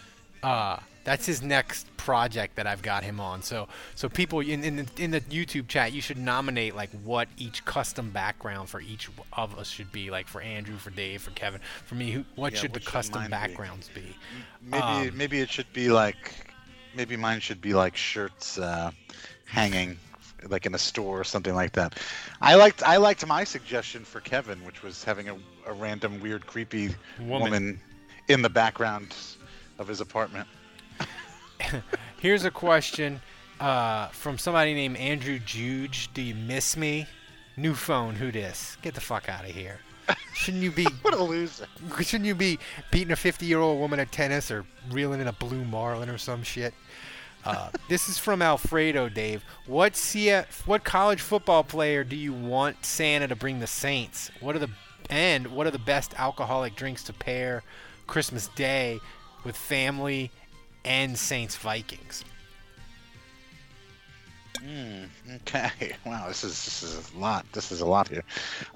[0.43, 3.43] Uh, that's his next project that I've got him on.
[3.43, 7.29] So, so people in in the, in the YouTube chat, you should nominate like what
[7.37, 10.11] each custom background for each of us should be.
[10.11, 12.11] Like for Andrew, for Dave, for Kevin, for me.
[12.13, 13.31] Who, what Yeah, should what the should custom mine be?
[13.33, 14.17] backgrounds be?
[14.63, 16.33] Maybe Um, maybe it should be like
[16.95, 18.91] maybe mine should be like shirts uh,
[19.47, 19.99] hanging
[20.49, 21.99] like in a store or something like that.
[22.41, 25.37] I liked I liked my suggestion for Kevin, which was having a,
[25.67, 27.41] a random weird creepy Woman.
[27.41, 27.81] woman
[28.29, 29.15] in the background
[29.79, 30.49] of his apartment.
[32.19, 33.21] Here's a question
[33.61, 36.11] uh, from somebody named Andrew Juge.
[36.15, 37.07] Do you miss me?
[37.57, 38.15] New phone.
[38.15, 38.77] Who dis?
[38.83, 39.81] Get the fuck out of here.
[40.35, 40.85] Shouldn't you be?
[41.03, 41.67] what a loser.
[42.01, 42.59] Shouldn't you be
[42.91, 46.75] beating a 50-year-old woman at tennis or reeling in a blue marlin or some shit?
[47.45, 49.43] Uh, this is from Alfredo, Dave.
[49.67, 54.31] What CF, what college football player do you want Santa to bring the Saints?
[54.41, 54.71] What are the
[55.09, 57.63] and what are the best alcoholic drinks to pair
[58.07, 59.01] Christmas Day
[59.45, 60.31] with family
[60.85, 62.25] and Saints Vikings?
[64.65, 65.71] Mm, okay.
[66.05, 67.47] Wow, this is this is a lot.
[67.53, 68.25] This is a lot here.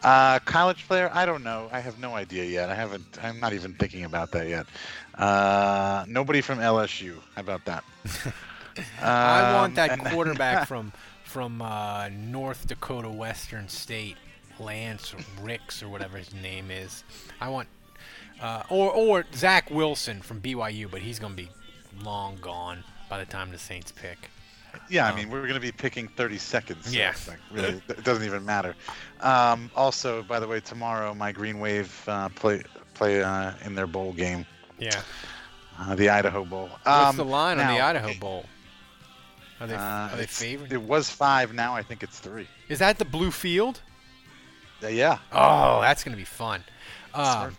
[0.03, 1.11] Uh, college player?
[1.13, 1.69] I don't know.
[1.73, 2.71] I have no idea yet.
[2.71, 3.19] I haven't.
[3.23, 4.67] I'm not even thinking about that yet.
[5.15, 7.17] Uh, nobody from LSU.
[7.35, 7.85] How about that?
[9.03, 10.93] I want Um, that quarterback from
[11.25, 14.17] from uh, North Dakota Western State,
[14.61, 17.03] Lance Ricks or whatever his name is.
[17.41, 17.69] I want,
[18.41, 21.49] uh, or or Zach Wilson from BYU, but he's gonna be
[22.03, 24.31] long gone by the time the Saints pick.
[24.89, 26.87] Yeah, I Um, mean, we're going to be picking 30 seconds.
[26.87, 27.11] so Yeah.
[27.11, 28.75] it's like, really, it doesn't even matter.
[29.21, 33.87] Um, also, by the way, tomorrow my Green Wave uh, play play uh, in their
[33.87, 34.45] bowl game,
[34.81, 35.01] Yeah.
[35.79, 36.69] uh, the Idaho Bowl.
[36.83, 38.47] What's Um, the line on the Idaho Bowl?
[39.61, 40.73] Are they Uh, are they favored?
[40.73, 41.55] It was five.
[41.55, 42.49] Now I think it's three.
[42.69, 43.81] Is that the blue field?
[44.83, 45.19] Uh, yeah.
[45.33, 46.65] Oh, that's gonna be fun.
[47.15, 47.57] Um,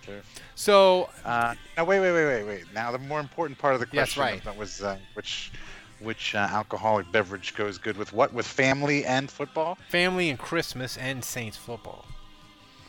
[0.55, 2.73] so Uh, now wait, wait, wait, wait, wait.
[2.73, 4.43] Now the more important part of the question right.
[4.43, 5.51] that was uh, which
[5.99, 8.33] which uh, alcoholic beverage goes good with what?
[8.33, 9.77] With family and football?
[9.89, 12.05] family and Christmas and Saints football.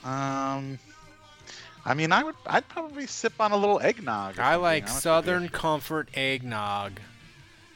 [0.02, 0.78] Um,
[1.84, 4.40] I mean, I would I'd probably sip on a little eggnog.
[4.40, 4.88] I like.
[4.88, 7.00] Southern Comfort eggnog,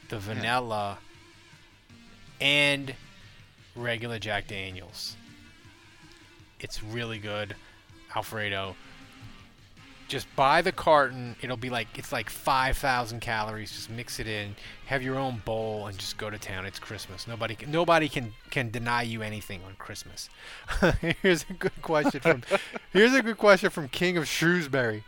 [0.09, 0.99] the vanilla,
[2.41, 2.93] and
[3.75, 5.15] regular Jack Daniels.
[6.59, 7.55] It's really good,
[8.15, 8.75] Alfredo.
[10.07, 11.37] Just buy the carton.
[11.41, 13.71] It'll be like it's like 5,000 calories.
[13.71, 14.55] Just mix it in,
[14.87, 16.65] have your own bowl, and just go to town.
[16.65, 17.27] It's Christmas.
[17.27, 20.29] Nobody can, nobody can can deny you anything on Christmas.
[21.21, 22.43] here's a good question from
[22.91, 25.05] here's a good question from King of Shrewsbury.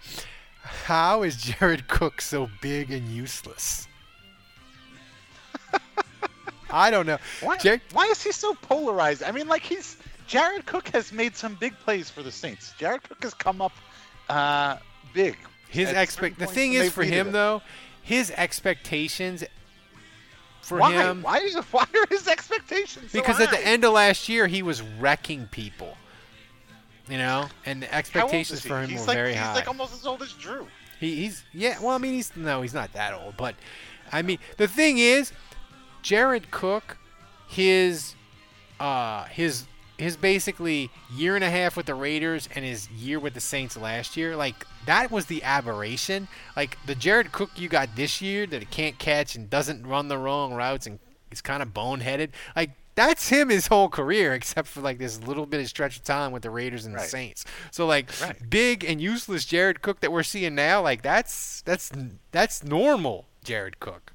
[0.86, 3.89] How is Jared Cook so big and useless?
[6.74, 7.19] I don't know.
[7.41, 9.21] Why, Jar- why is he so polarized?
[9.21, 9.97] I mean, like he's
[10.28, 12.74] Jared Cook has made some big plays for the Saints.
[12.78, 13.74] Jared Cook has come up
[14.28, 14.78] uh,
[15.13, 15.38] big.
[15.69, 17.32] His expect the thing is for him it.
[17.32, 17.61] though,
[18.01, 19.43] his expectations
[20.61, 20.93] for why?
[20.93, 24.47] him Why is why are his expectations so because at the end of last year
[24.47, 25.95] he was wrecking people.
[27.09, 29.55] You know, and the expectations for him he's were like, very he's high.
[29.55, 30.65] like almost as old as Drew.
[31.01, 31.78] He, he's yeah.
[31.82, 33.36] Well, I mean, he's no, he's not that old.
[33.36, 33.55] But
[34.11, 35.34] I mean, the thing is,
[36.04, 36.97] Jared Cook,
[37.47, 38.14] his,
[38.80, 39.66] uh, his,
[39.97, 43.76] his basically year and a half with the Raiders and his year with the Saints
[43.78, 46.28] last year, like that was the aberration.
[46.56, 50.08] Like the Jared Cook you got this year that it can't catch and doesn't run
[50.10, 50.99] the wrong routes and
[51.32, 52.30] is kind of boneheaded.
[52.56, 56.04] Like that's him his whole career, except for like this little bit of stretch of
[56.04, 57.45] time with the Raiders and the Saints.
[57.72, 58.49] So like Right.
[58.49, 61.91] big and useless Jared Cook that we're seeing now, like that's that's
[62.32, 64.12] that's normal Jared Cook.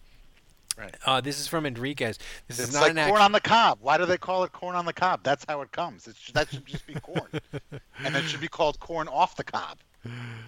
[0.78, 0.94] Right.
[1.04, 2.18] Uh, this is from Enriquez.
[2.46, 3.78] This It's is not like an corn act- on the cob.
[3.80, 5.24] Why do they call it corn on the cob?
[5.24, 6.06] That's how it comes.
[6.06, 7.28] It's, that should just be corn,
[8.04, 9.78] and it should be called corn off the cob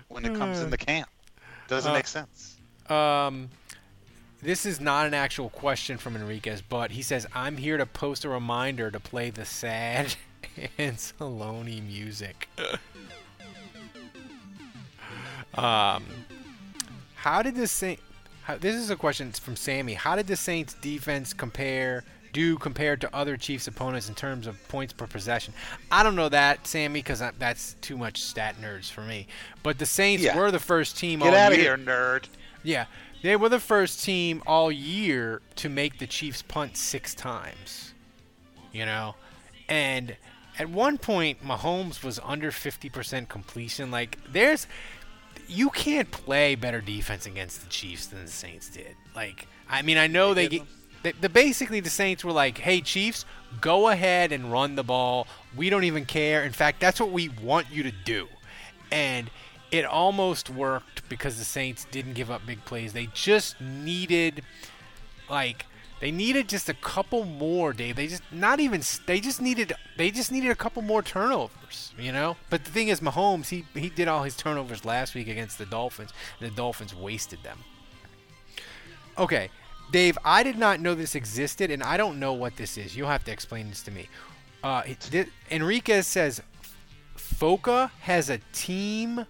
[0.08, 1.04] when it comes in the can.
[1.66, 2.58] Doesn't Uh, make sense.
[2.88, 3.48] Um,
[4.40, 8.24] this is not an actual question from Enriquez, but he says, "I'm here to post
[8.24, 10.14] a reminder to play the sad
[10.78, 12.48] Anzalone music."
[15.54, 16.04] um,
[17.14, 18.00] how did the Saint?
[18.51, 19.94] How, this is a question from Sammy.
[19.94, 22.03] How did the Saints defense compare?
[22.32, 25.55] Do compared to other Chiefs opponents in terms of points per possession?
[25.92, 29.28] I don't know that, Sammy, because that's too much stat nerds for me.
[29.62, 30.36] But the Saints Yeah.
[30.36, 31.76] were the first team Get all out of year.
[31.76, 32.24] here, nerd.
[32.64, 32.86] Yeah,
[33.22, 37.94] they were the first team all year to make the Chiefs punt six times.
[38.72, 39.14] You know,
[39.68, 40.16] and
[40.59, 43.92] at one point, Mahomes was under 50% completion.
[43.92, 44.66] Like, there's,
[45.51, 48.96] you can't play better defense against the Chiefs than the Saints did.
[49.14, 50.62] Like, I mean, I know they, get.
[51.03, 53.24] The, the basically the Saints were like, "Hey Chiefs,
[53.61, 55.26] go ahead and run the ball.
[55.57, 56.44] We don't even care.
[56.44, 58.28] In fact, that's what we want you to do."
[58.92, 59.30] And
[59.70, 62.92] it almost worked because the Saints didn't give up big plays.
[62.92, 64.42] They just needed
[65.28, 65.64] like
[66.01, 67.96] they needed just a couple more, Dave.
[67.96, 72.11] They just not even they just needed they just needed a couple more turnovers, you
[72.12, 72.36] know?
[72.48, 75.66] But the thing is Mahomes, he he did all his turnovers last week against the
[75.66, 77.59] Dolphins, and the Dolphins wasted them.
[79.18, 79.51] Okay,
[79.92, 82.96] Dave, I did not know this existed, and I don't know what this is.
[82.96, 84.09] You'll have to explain this to me.
[84.62, 86.40] Uh, it, thi- Enriquez says
[87.16, 89.26] FOCO has a team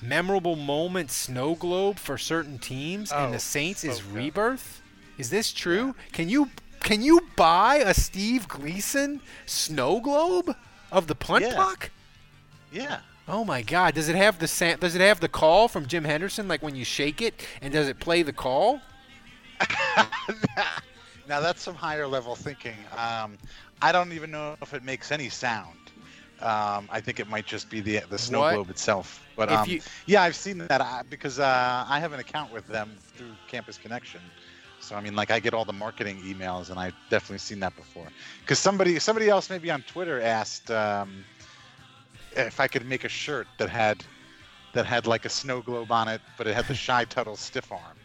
[0.00, 4.82] memorable moment snow globe for certain teams, and Oh, the Saints is Rebirth.
[5.18, 5.94] Is this true?
[6.12, 6.50] Can you
[6.80, 10.54] can you buy a Steve Gleason snow globe
[10.92, 11.54] of the punt Yeah.
[11.54, 11.90] block?
[12.72, 12.98] Yeah.
[13.26, 13.94] Oh my God!
[13.94, 16.46] Does it have the sa- Does it have the call from Jim Henderson?
[16.46, 18.80] Like when you shake it, and does it play the call?
[21.26, 22.76] Now that's some higher level thinking.
[22.98, 23.38] Um,
[23.80, 25.78] I don't even know if it makes any sound.
[26.40, 28.54] Um, I think it might just be the the snow What?
[28.54, 29.24] globe itself.
[29.34, 32.66] But um, you- yeah, I've seen that uh, because uh, I have an account with
[32.66, 34.20] them through Campus Connection.
[34.84, 37.74] So I mean, like I get all the marketing emails, and I've definitely seen that
[37.74, 38.06] before.
[38.40, 41.24] Because somebody somebody else maybe on Twitter asked um,
[42.36, 44.04] if I could make a shirt that had
[44.74, 47.72] that had like a snow globe on it, but it had the Shy Tuttle stiff
[47.72, 47.96] arm.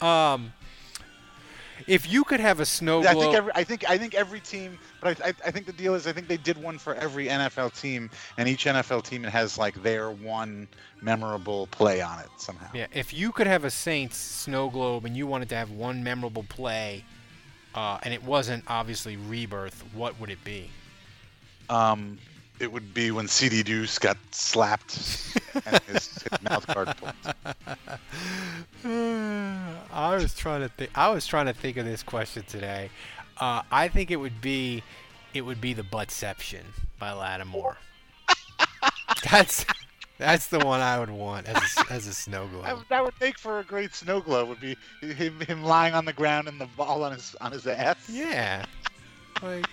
[0.02, 0.52] um,
[1.86, 4.78] if you could have a snow I think every I think I think every team,
[5.00, 7.26] but I, I, I think the deal is I think they did one for every
[7.26, 10.68] NFL team, and each NFL team it has like their one
[11.00, 12.68] memorable play on it somehow.
[12.74, 16.02] yeah, if you could have a Saints snow globe and you wanted to have one
[16.02, 17.04] memorable play,
[17.74, 20.70] uh, and it wasn't obviously rebirth, what would it be?
[21.70, 22.18] Um,
[22.60, 24.96] it would be when CD Deuce got slapped
[25.66, 27.14] and his, his mouth guard pulled.
[29.92, 30.90] I was trying to think.
[30.94, 32.90] I was trying to think of this question today.
[33.38, 34.82] Uh, I think it would be,
[35.34, 36.62] it would be the buttception
[36.98, 37.76] by Lattimore.
[39.30, 39.64] that's
[40.18, 42.64] that's the one I would want as a, as a snow globe.
[42.64, 44.48] That, that would make for a great snow globe.
[44.48, 47.66] Would be him him lying on the ground and the ball on his on his
[47.66, 48.08] ass.
[48.10, 48.64] Yeah.
[49.42, 49.66] Like.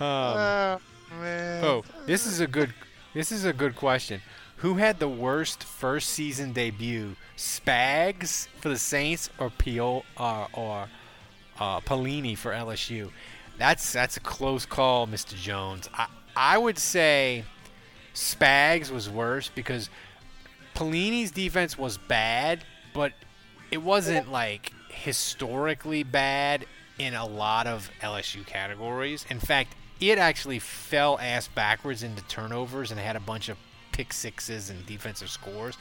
[0.00, 0.80] Um, Oh, man.
[1.12, 2.72] Oh, this is a good.
[3.14, 4.20] This is a good question.
[4.56, 7.16] Who had the worst first season debut?
[7.36, 10.88] Spags for the Saints or Pio uh, or
[11.58, 13.10] uh, Pelini for LSU?
[13.58, 15.34] That's that's a close call, Mr.
[15.34, 15.88] Jones.
[15.94, 16.06] I
[16.36, 17.44] I would say
[18.14, 19.90] Spags was worse because
[20.74, 23.12] Pelini's defense was bad, but
[23.70, 26.66] it wasn't like historically bad
[26.98, 29.24] in a lot of LSU categories.
[29.30, 33.56] In fact, it actually fell ass backwards into turnovers and had a bunch of
[33.92, 35.76] pick sixes and defensive scores.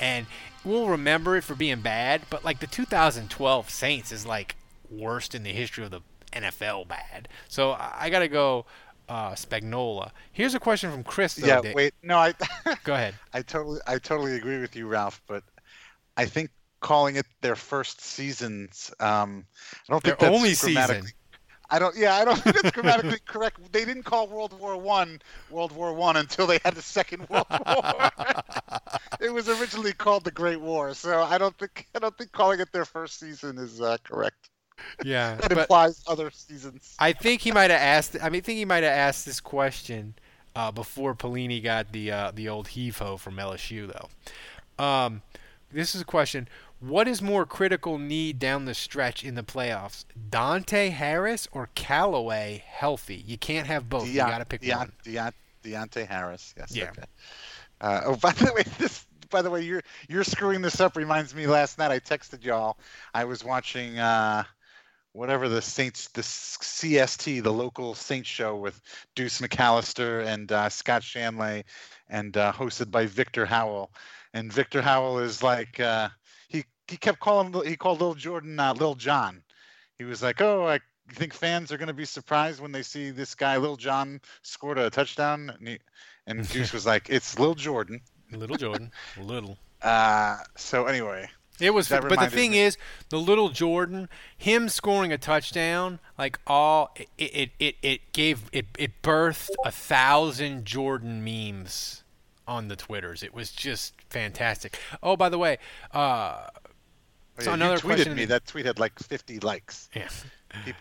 [0.00, 0.26] And
[0.64, 4.56] we'll remember it for being bad, but like the 2012 Saints is like
[4.90, 6.00] worst in the history of the
[6.32, 7.28] NFL bad.
[7.48, 8.66] So I, got to go
[9.08, 10.10] uh, Spagnuolo.
[10.32, 11.34] Here's a question from Chris.
[11.34, 12.34] Though, Yeah, that- wait, no, I
[12.84, 13.14] Go ahead.
[13.32, 15.22] I totally I totally agree with you, Ralph.
[15.26, 15.44] But
[16.16, 16.50] I think
[16.80, 19.46] calling it their first seasons, um,
[19.88, 21.06] I don't think Their that's only season.
[21.72, 21.96] I don't.
[21.96, 23.72] Yeah, I don't think it's grammatically correct.
[23.72, 25.20] They didn't call World War One
[25.50, 28.10] World War One until they had the Second World War.
[29.20, 32.60] it was originally called the Great War, so I don't think I don't think calling
[32.60, 34.50] it their first season is uh, correct.
[35.02, 36.94] Yeah, that but- implies other seasons.
[36.98, 38.16] I think he might have asked.
[38.22, 40.14] I mean, I think he might have asked this question
[40.54, 44.84] uh, before Pelini got the uh, the old heave ho from LSU, though.
[44.84, 45.22] Um,
[45.72, 46.48] this is a question:
[46.82, 50.04] What is more critical need down the stretch in the playoffs?
[50.30, 53.22] Dante Harris or Callaway healthy?
[53.24, 54.08] You can't have both.
[54.08, 54.92] you got to pick Deont- one.
[55.04, 56.52] Deont- Deonte Harris.
[56.58, 56.74] Yes.
[56.74, 56.90] Yeah.
[56.90, 57.04] Okay.
[57.80, 59.06] Uh, oh, by the way, this.
[59.30, 60.96] By the way, you're you're screwing this up.
[60.96, 61.46] Reminds me.
[61.46, 62.76] Last night I texted y'all.
[63.14, 64.42] I was watching uh,
[65.12, 68.80] whatever the Saints, the CST, the local Saints show with
[69.14, 71.62] Deuce McAllister and uh, Scott Shanle,
[72.10, 73.92] and uh, hosted by Victor Howell.
[74.34, 76.08] And Victor Howell is like uh,
[76.88, 79.42] he he kept calling he called Little Jordan uh, Little John.
[79.98, 80.80] He was like, "Oh, I
[81.14, 84.78] think fans are going to be surprised when they see this guy Little John scored
[84.78, 85.78] a touchdown." And, he,
[86.26, 89.58] and Deuce was like, "It's Little Jordan." Little Jordan, little.
[89.82, 91.28] Uh, so anyway,
[91.60, 92.78] It was, that but the thing me- is,
[93.10, 94.08] the little Jordan,
[94.38, 99.70] him scoring a touchdown, like all it, it, it, it gave it, it birthed a
[99.70, 102.04] thousand Jordan memes
[102.46, 103.22] on the twitters.
[103.22, 104.78] It was just fantastic.
[105.02, 105.58] Oh, by the way,
[105.92, 106.46] uh,
[107.38, 108.14] so yeah, another you tweeted question.
[108.14, 108.24] me.
[108.26, 109.88] That tweet had like 50 likes.
[109.94, 110.08] Yeah.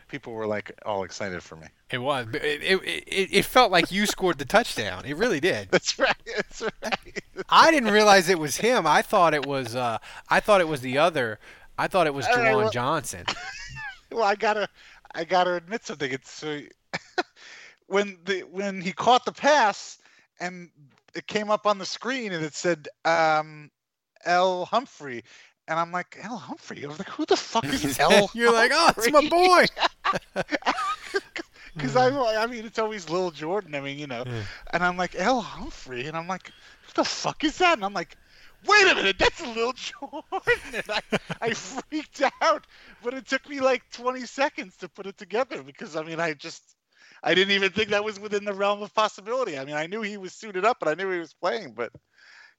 [0.09, 1.67] People were like all excited for me.
[1.91, 2.27] It was.
[2.33, 5.05] It, it, it, it felt like you scored the touchdown.
[5.05, 5.67] It really did.
[5.71, 6.15] That's right.
[6.35, 7.23] That's right.
[7.49, 8.85] I didn't realize it was him.
[8.85, 9.75] I thought it was.
[9.75, 9.99] Uh,
[10.29, 11.39] I thought it was the other.
[11.77, 13.25] I thought it was All right, well- Johnson.
[14.11, 14.67] well, I gotta,
[15.15, 16.11] I gotta admit something.
[16.11, 16.59] It's so
[17.87, 19.97] when the when he caught the pass
[20.39, 20.69] and
[21.15, 23.71] it came up on the screen and it said um,
[24.25, 25.23] L Humphrey,
[25.71, 26.83] and I'm like L Humphrey.
[26.83, 28.29] I was like, who the fuck is L?
[28.35, 29.65] You're like, oh, it's my boy.
[31.73, 32.17] Because I, hmm.
[32.37, 33.75] I mean, it's always Lil Jordan.
[33.75, 34.25] I mean, you know,
[34.73, 37.75] and I'm like L Humphrey, and I'm like, who the fuck is that?
[37.77, 38.17] And I'm like,
[38.67, 40.23] wait a minute, that's Lil Jordan.
[40.73, 41.01] And I,
[41.39, 42.67] I freaked out,
[43.01, 46.33] but it took me like 20 seconds to put it together because I mean, I
[46.33, 46.61] just,
[47.23, 49.57] I didn't even think that was within the realm of possibility.
[49.57, 51.93] I mean, I knew he was suited up, and I knew he was playing, but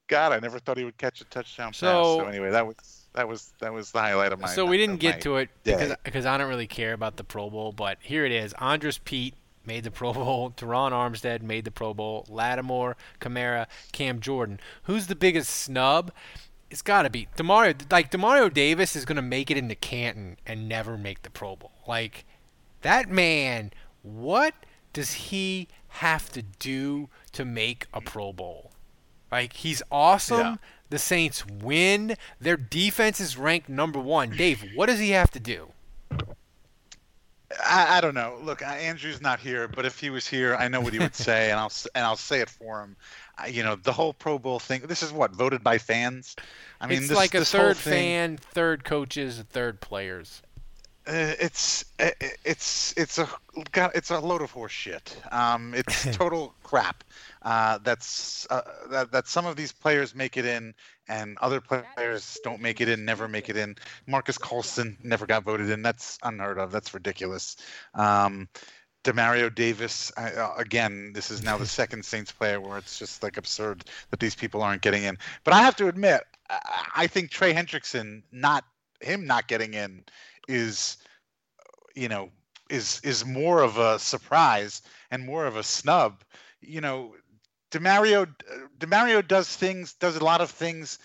[0.09, 1.77] God, I never thought he would catch a touchdown pass.
[1.77, 2.77] So- So anyway, that was
[3.15, 4.49] that was that was the highlight of my.
[4.49, 5.73] So we didn't get to it day.
[5.73, 8.55] because because I don't really care about the Pro Bowl, but here it is.
[8.61, 9.35] Andrus Peat
[9.67, 10.51] made the Pro Bowl.
[10.57, 12.27] Terron Armstead made the Pro Bowl.
[12.29, 14.61] Lattimore, Kamara, Cam Jordan.
[14.85, 16.13] Who's the biggest snub?
[16.73, 17.75] it's got to be Demario.
[17.93, 21.73] Like Demario Davis is gonna make it into Canton and never make the Pro Bowl.
[21.87, 22.25] Like
[22.81, 24.55] that man, what
[24.95, 28.73] does he have to do to make a Pro Bowl?
[29.31, 30.39] Like he's awesome.
[30.39, 30.57] Yeah.
[30.93, 32.16] The Saints win.
[32.38, 34.28] Their defense is ranked number one.
[34.28, 35.68] Dave, what does he have to do?
[37.64, 38.38] I, I don't know.
[38.43, 41.14] Look, uh, Andrew's not here, but if he was here, I know what he would
[41.28, 42.97] say, and I'll and I'll say it for him.
[43.38, 44.82] Uh, you know, the whole Pro Bowl thing.
[44.82, 46.36] This is what voted by fans.
[46.78, 50.43] I mean, it's this, like a third fan, third coaches, third players.
[51.07, 52.11] Uh, it's uh,
[52.45, 53.26] it's it's a
[53.72, 55.16] got it's a load of horse shit.
[55.32, 57.03] Um, it's total crap.
[57.43, 60.74] Uh, that's uh, that that some of these players make it in,
[61.09, 63.74] and other players don't make it in, never make it in.
[64.07, 65.82] Marques Colston never got voted in.
[65.82, 66.70] That's unheard of.
[66.70, 67.57] That's ridiculous.
[67.95, 68.49] Um,
[69.05, 73.36] Demario Davis, uh, again, this is now the second Saints player where it's just like
[73.36, 75.18] absurd that these people aren't getting in.
[75.45, 78.64] But I have to admit, I, I think Trey Hendrickson, not
[79.01, 80.05] him not getting in,
[80.47, 80.99] is,
[81.97, 82.30] you know,
[82.70, 86.22] is is more of a surprise and more of a snub.
[86.61, 87.14] You know,
[87.73, 88.29] Demario
[88.79, 90.99] Demario does things, does a lot of things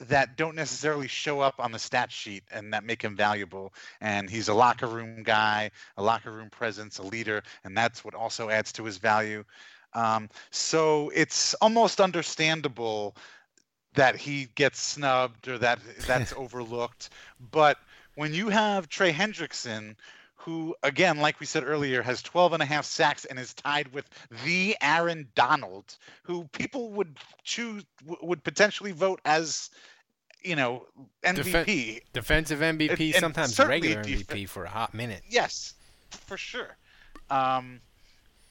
[0.00, 3.72] that don't necessarily show up on the stat sheet and that make him valuable.
[4.00, 8.14] And he's a locker room guy, a locker room presence, a leader, and that's what
[8.14, 9.44] also adds to his value.
[9.92, 13.16] Um, so it's almost understandable
[13.94, 17.10] that he gets snubbed or that that's overlooked.
[17.52, 17.78] But
[18.16, 19.94] when you have Trey Hendrickson,
[20.44, 23.92] who again, like we said earlier, has 12 and a half sacks and is tied
[23.94, 24.08] with
[24.44, 27.82] the Aaron Donald, who people would choose
[28.20, 29.70] would potentially vote as,
[30.42, 30.86] you know,
[31.24, 32.02] MVP.
[32.12, 35.22] defensive MVP, And- and sometimes certainly regular def- MVP for a hot minute.
[35.28, 35.74] Yes,
[36.10, 36.76] for sure.
[37.30, 37.80] Um,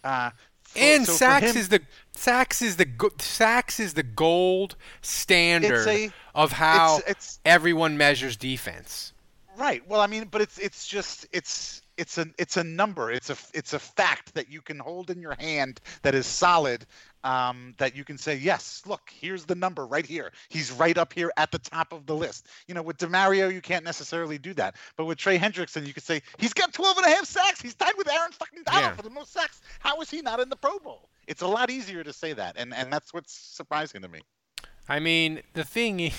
[0.04, 0.32] uh,
[0.64, 1.82] for- And so sacks him- is the
[2.16, 2.90] sacks is the
[3.20, 9.14] sacks is the gold standard a- of how it's- it's- everyone measures defense.
[9.56, 9.88] Right.
[9.88, 13.12] Well, I mean, but it's it's just it's it's a it's a number.
[13.12, 16.86] It's a it's a fact that you can hold in your hand that is solid.
[17.26, 20.34] Um, that you can say, yes, look, here's the number right here.
[20.50, 22.48] He's right up here at the top of the list.
[22.68, 24.76] You know, with Demario, you can't necessarily do that.
[24.98, 27.62] But with Trey Hendrickson, you could say, he's got 12 and a half sacks.
[27.62, 28.96] He's tied with Aaron fucking Donald Yeah.
[28.98, 29.62] for the most sacks.
[29.80, 31.08] How is he not in the Pro Bowl?
[31.26, 32.58] It's a lot easier to say that.
[32.58, 34.20] And, and that's what's surprising to me.
[34.90, 36.12] I mean, the thing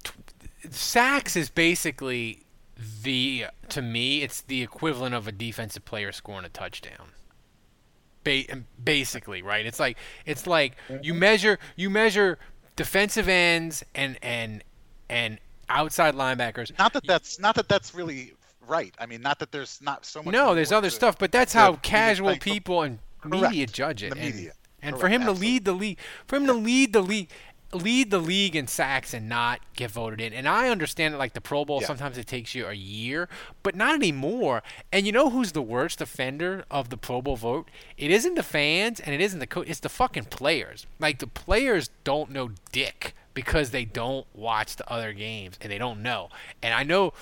[0.70, 2.44] sacks is basically
[2.76, 7.12] the to me it's the equivalent of a defensive player scoring a touchdown.
[8.24, 9.64] Ba- basically, right?
[9.64, 11.18] It's like it's like you mhm.
[11.18, 12.38] measure you measure
[12.74, 14.62] defensive ends and and
[15.08, 16.76] and outside linebackers.
[16.78, 18.34] Not that that's not that that's really
[18.66, 18.94] right.
[18.98, 20.32] I mean, not that there's not so much.
[20.32, 23.50] No, there's other to- stuff, but that's how casual people and Correct.
[23.50, 24.12] media judge it.
[24.12, 24.52] The and, media.
[24.82, 27.30] And for Correct, him to lead the league, for him to lead the league,
[27.72, 30.32] lead the league in sacks and not get voted in.
[30.32, 31.86] And I understand that, like the Pro Bowl, Yeah.
[31.88, 33.28] sometimes it takes you a year,
[33.62, 34.62] but not anymore.
[34.92, 37.68] And you know who's the worst offender of the Pro Bowl vote?
[37.96, 39.68] It isn't the fans and it isn't the coach.
[39.68, 40.86] It's the fucking players.
[41.00, 45.78] Like the players don't know dick because they don't watch the other games and they
[45.78, 46.30] don't know.
[46.62, 47.12] And I know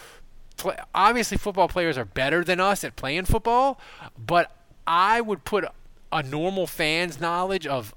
[0.94, 3.80] obviously football players are better than us at playing football,
[4.18, 4.54] but
[4.86, 5.64] I would put
[6.12, 7.94] a normal fan's knowledge of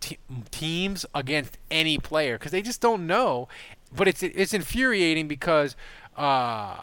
[0.00, 0.18] te-
[0.50, 3.48] teams against any player because they just don't know.
[3.94, 5.76] But it's it's infuriating because
[6.16, 6.76] uh,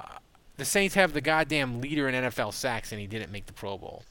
[0.57, 3.77] the Saints have the goddamn leader in NFL sacks and he didn't make the Pro
[3.77, 4.03] Bowl.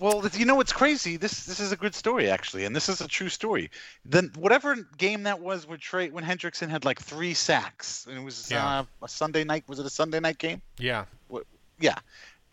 [0.00, 1.16] Well, you know what's crazy?
[1.16, 3.70] This this is a good story actually, and this is a true story.
[4.04, 8.24] Then whatever game that was with Trey when Hendrickson had like three sacks, and it
[8.24, 8.80] was Yeah.
[8.80, 9.62] uh, a Sunday night.
[9.68, 10.60] Was it a Sunday night game?
[10.78, 11.04] Yeah.
[11.28, 11.44] What,
[11.78, 11.94] yeah.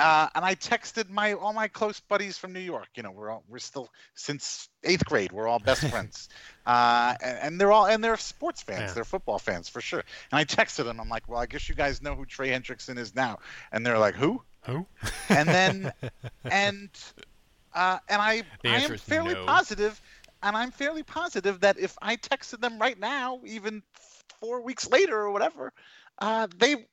[0.02, 2.88] Uh, and I texted my all my close buddies from New York.
[2.96, 5.32] You know, we're all we're still since eighth grade.
[5.32, 6.28] We're all best friends,
[6.66, 8.82] uh, and, and they're all and they're sports fans.
[8.82, 8.94] Yeah.
[8.94, 10.04] They're football fans for sure.
[10.32, 11.00] And I texted them.
[11.00, 13.40] I'm like, well, I guess you guys know who Trey Hendrickson is now.
[13.72, 14.42] And they're like, who?
[14.66, 14.88] Who?
[15.30, 15.94] And then
[16.46, 16.90] and
[17.74, 19.46] uh, and I I am fairly no.
[19.46, 20.02] positive,
[20.42, 23.84] and I'm fairly positive that if I texted them right now, even
[24.40, 25.74] four weeks later or whatever,
[26.20, 26.88] uh, they,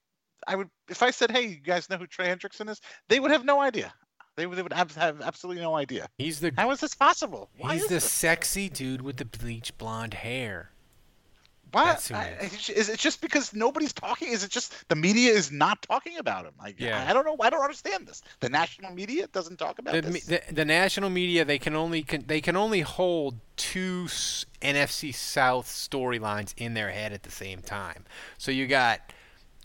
[0.49, 3.31] I would if I said, hey, you guys know who Trey Hendrickson is, they would
[3.31, 3.93] have no idea.
[4.37, 6.09] They would, they would have, have absolutely no idea.
[6.17, 7.51] He's the How is this possible?
[7.59, 8.11] Why he's the this?
[8.11, 10.71] sexy dude with the bleach blonde hair.
[11.73, 11.85] Why?
[11.87, 12.71] That's who I- it is.
[12.71, 14.29] is it just because nobody's talking?
[14.29, 16.53] Is it just the media is not talking about him?
[16.61, 17.05] I, Yeah.
[17.07, 17.37] I don't know.
[17.41, 18.23] I don't understand this.
[18.41, 20.25] The national media doesn't talk about the, this.
[20.25, 24.05] the, the national media they can only can, they can only hold two
[24.63, 28.05] NFC South storylines in their head at the same time.
[28.39, 29.01] So you got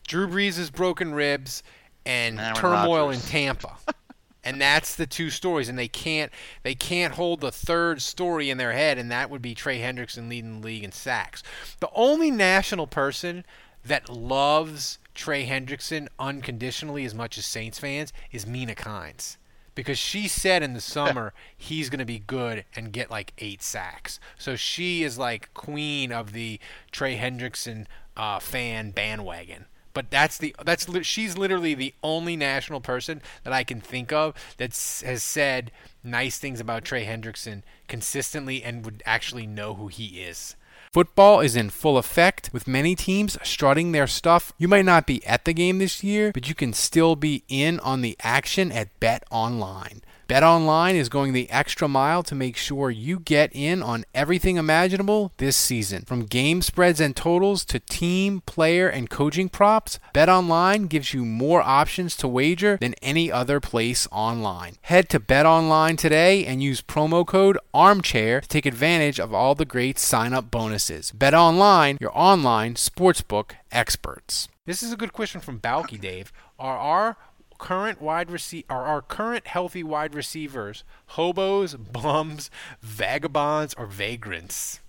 [0.08, 1.64] Drew Brees' broken ribs
[2.06, 3.24] and Aaron turmoil Rodgers.
[3.24, 3.78] in Tampa.
[4.44, 6.32] and that's the two stories, and they can't
[6.64, 10.30] they can't hold the third story in their head, and that would be Trey Hendrickson
[10.30, 11.44] leading the league in sacks.
[11.80, 13.46] The only national person
[13.86, 19.38] that loves Trey Hendrickson unconditionally as much as Saints fans is Mina Kimes.
[19.76, 23.62] Because she said in the summer he's going to be good and get like eight
[23.62, 24.20] sacks.
[24.38, 26.60] So she is like queen of the
[26.92, 27.86] Trey Hendrickson
[28.16, 29.66] uh, fan bandwagon.
[29.94, 34.34] But that's the that's she's literally the only national person that I can think of
[34.58, 34.72] that
[35.06, 35.72] has said
[36.04, 40.56] nice things about Trey Hendrickson consistently and would actually know who he is.
[40.92, 44.54] Football is in full effect with many teams strutting their stuff.
[44.60, 47.80] You might not be at the game this year, but you can still be in
[47.80, 50.02] on the action at BetOnline.
[50.34, 55.32] BetOnline is going the extra mile to make sure you get in on everything imaginable
[55.38, 56.06] this season.
[56.08, 61.62] From game spreads and totals to team, player, and coaching props, BetOnline gives you more
[61.62, 64.78] options to wager than any other place online.
[64.82, 69.66] Head to BetOnline today and use promo code ARMCHAIR to take advantage of all the
[69.66, 71.14] great sign-up bonuses.
[71.16, 74.48] BetOnline, your online sportsbook experts.
[74.66, 76.34] This is a good question from Balky Dave.
[76.58, 77.18] Are our
[77.64, 82.52] current wide receiver are our current healthy wide receivers hobos, bums,
[82.82, 84.82] vagabonds, or vagrants?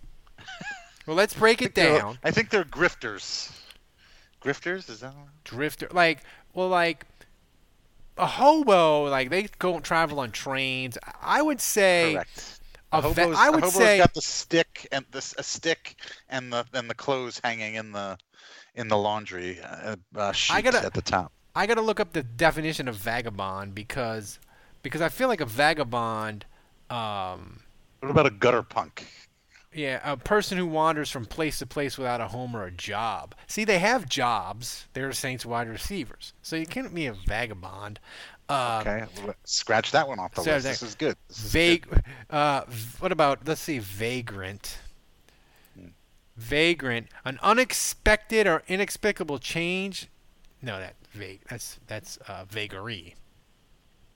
[1.06, 2.18] well, let's break it down.
[2.24, 3.52] I think they're grifters.
[4.42, 5.14] Grifters is that?
[5.44, 7.06] Drifter, like, well, like
[8.18, 10.98] a hobo, like they go and travel on trains.
[11.22, 12.14] I would say.
[12.14, 12.60] Correct.
[12.90, 15.96] A va- hobo's, I would say got the stick and this a stick
[16.28, 18.18] and the and the clothes hanging in the
[18.74, 21.32] in the laundry uh, uh, sheet gotta- at the top.
[21.54, 24.38] I gotta look up the definition of vagabond because
[24.82, 26.44] because I feel like a vagabond,
[26.90, 27.60] um,
[28.00, 29.06] What about a gutter punk?
[29.72, 33.34] yeah, a person who wanders from place to place without a home or a job.
[33.46, 34.86] See, they have jobs.
[34.92, 37.98] They're Saints wide receivers, so you can't be a vagabond.
[38.48, 39.04] Um, Okay,
[39.44, 40.66] scratch that one off the so list.
[40.66, 41.16] This is good.
[41.28, 41.86] This is Vague.
[42.28, 42.62] Uh,
[43.00, 44.78] what about let's see, vagrant.
[46.36, 50.08] Vagrant, an unexpected or inexplicable change.
[50.60, 51.40] No, that vague.
[51.48, 53.14] That's that's uh, vagary.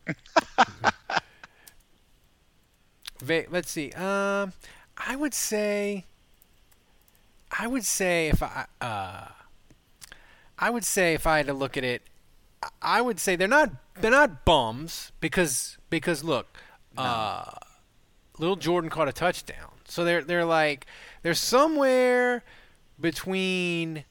[3.23, 3.93] Va- let's see.
[3.93, 4.53] Um,
[4.97, 6.05] I would say.
[7.51, 9.29] I would say if I uh,
[10.59, 12.03] I would say if I had to look at it,
[12.83, 13.71] I- would say they're not
[14.01, 16.59] they're not bums because because look,
[16.97, 17.51] uh,
[18.39, 20.87] little Jordan caught a touchdown, so they're they're like
[21.23, 22.45] they're somewhere
[23.01, 24.05] between.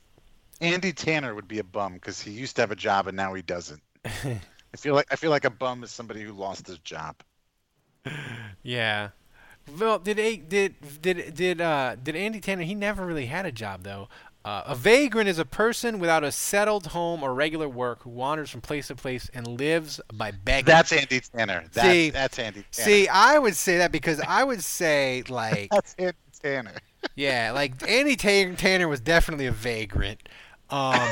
[0.61, 3.33] Andy Tanner would be a bum because he used to have a job and now
[3.33, 3.81] he doesn't.
[4.05, 7.15] I feel like I feel like a bum is somebody who lost his job.
[8.63, 9.09] Yeah.
[9.79, 12.63] Well, did a did did did uh did Andy Tanner?
[12.63, 14.07] He never really had a job though.
[14.45, 18.49] Uh, a vagrant is a person without a settled home or regular work who wanders
[18.49, 20.63] from place to place and lives by begging.
[20.65, 21.65] That's Andy Tanner.
[21.73, 22.85] That's See- that's Andy Tanner.
[22.89, 26.75] See, I would say that because I would say like that's Andy Tanner.
[27.15, 30.29] yeah, like Andy Ta- Tanner was definitely a vagrant.
[30.69, 31.07] Um,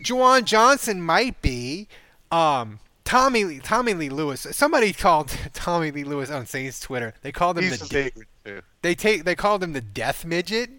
[0.00, 1.88] Juwan Johnson might be.
[2.30, 4.46] Um, Tommy Lee, Tommy Lee Lewis.
[4.50, 7.14] Somebody called Tommy Lee Lewis on Saints Twitter.
[7.22, 8.10] They called him He's the de-
[8.44, 8.62] too.
[8.82, 10.70] they take they called him the death midget,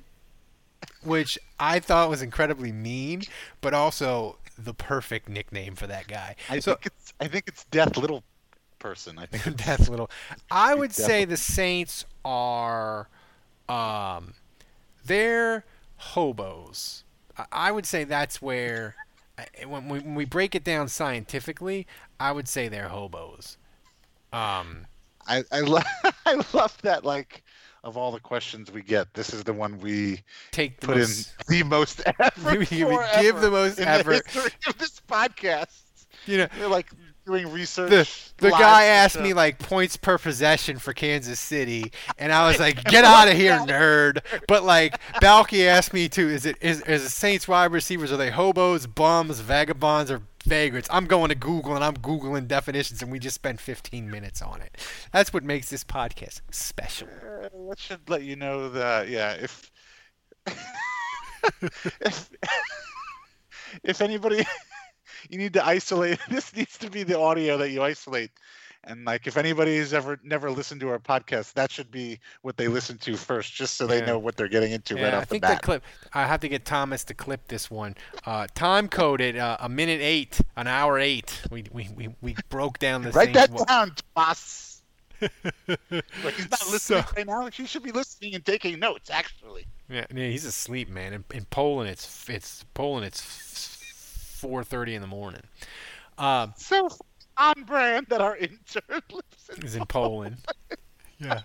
[1.03, 3.23] which I thought was incredibly mean,
[3.61, 6.35] but also the perfect nickname for that guy.
[6.49, 8.23] I so think it's I think it's Death Little
[8.79, 9.17] person.
[9.17, 10.09] I think death little.
[10.51, 13.07] I would say the Saints are,
[13.67, 14.33] um,
[15.05, 15.65] they're
[15.97, 17.03] hobos.
[17.51, 18.95] I- would say that's where,
[19.65, 21.85] when we, when we break it down scientifically,
[22.19, 23.57] I would say they're hobos.
[24.33, 24.85] Um,
[25.27, 25.81] I I, lo-
[26.25, 27.03] I love that.
[27.05, 27.43] Like
[27.83, 30.21] of all the questions we get, this is the one we
[30.51, 32.57] take the put most- in the most effort.
[32.71, 34.25] We- we give the most effort.
[34.25, 35.81] The history of this podcast.
[36.25, 36.87] You know, we're like
[37.27, 37.89] doing research.
[37.89, 42.59] the the guy asked me like points per possession for Kansas City, and I was
[42.59, 46.81] like, "Get out of here, nerd!" But like Balky asked me too, "Is it is
[46.83, 51.35] is the Saints wide receivers are they hobos, bums, vagabonds, or vagrants?" I'm going to
[51.35, 54.77] Google and I'm googling definitions, and we just spent 15 minutes on it.
[55.11, 57.09] That's what makes this podcast special.
[57.21, 59.69] Uh, that should let you know that yeah, if
[62.01, 62.29] if
[63.83, 64.45] if anybody
[65.29, 68.31] you need to isolate this needs to be the audio that you isolate.
[68.83, 72.69] And like if anybody's ever never listened to our podcast, that should be what they
[72.69, 74.05] listen to first, just so they Yeah.
[74.05, 75.51] know what they're getting into right Yeah, off I the think bat.
[75.51, 75.83] that clip.
[76.13, 77.95] I have to get Thomas to clip this one.
[78.25, 81.41] Uh, time coded uh, a minute eight, an hour eight.
[81.51, 84.81] We we, we, we broke down the Write that down, Tomas.
[85.67, 87.47] like he's not listening So- right now.
[87.47, 89.09] He should be listening and taking notes.
[89.09, 91.11] Actually, Yeah, yeah, he's asleep, man.
[91.13, 93.05] In, in Poland, it's it's Poland.
[93.07, 93.76] It's
[94.37, 95.43] four thirty in the morning.
[96.17, 96.89] Um, so
[97.37, 99.61] on brand that our intern lives in.
[99.61, 100.37] He's in Poland.
[101.19, 101.41] Yeah.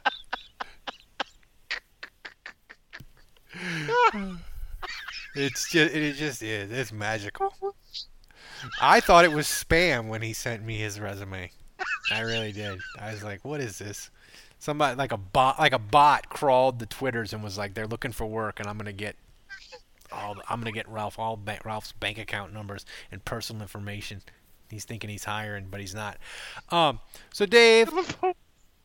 [5.34, 6.70] It's just it just is.
[6.70, 7.54] It's magical.
[8.80, 11.50] I thought it was spam when he sent me his resume.
[12.10, 12.78] I really did.
[12.98, 14.10] I was like, "What is this?"
[14.58, 18.12] Somebody like a bot, like a bot, crawled the twitters and was like, "They're looking
[18.12, 19.16] for work, and I'm gonna get
[20.12, 20.36] all.
[20.48, 24.22] I'm gonna get Ralph all ba- Ralph's bank account numbers and personal information."
[24.70, 26.18] He's thinking he's hiring, but he's not.
[26.70, 27.00] Um.
[27.32, 27.90] So Dave,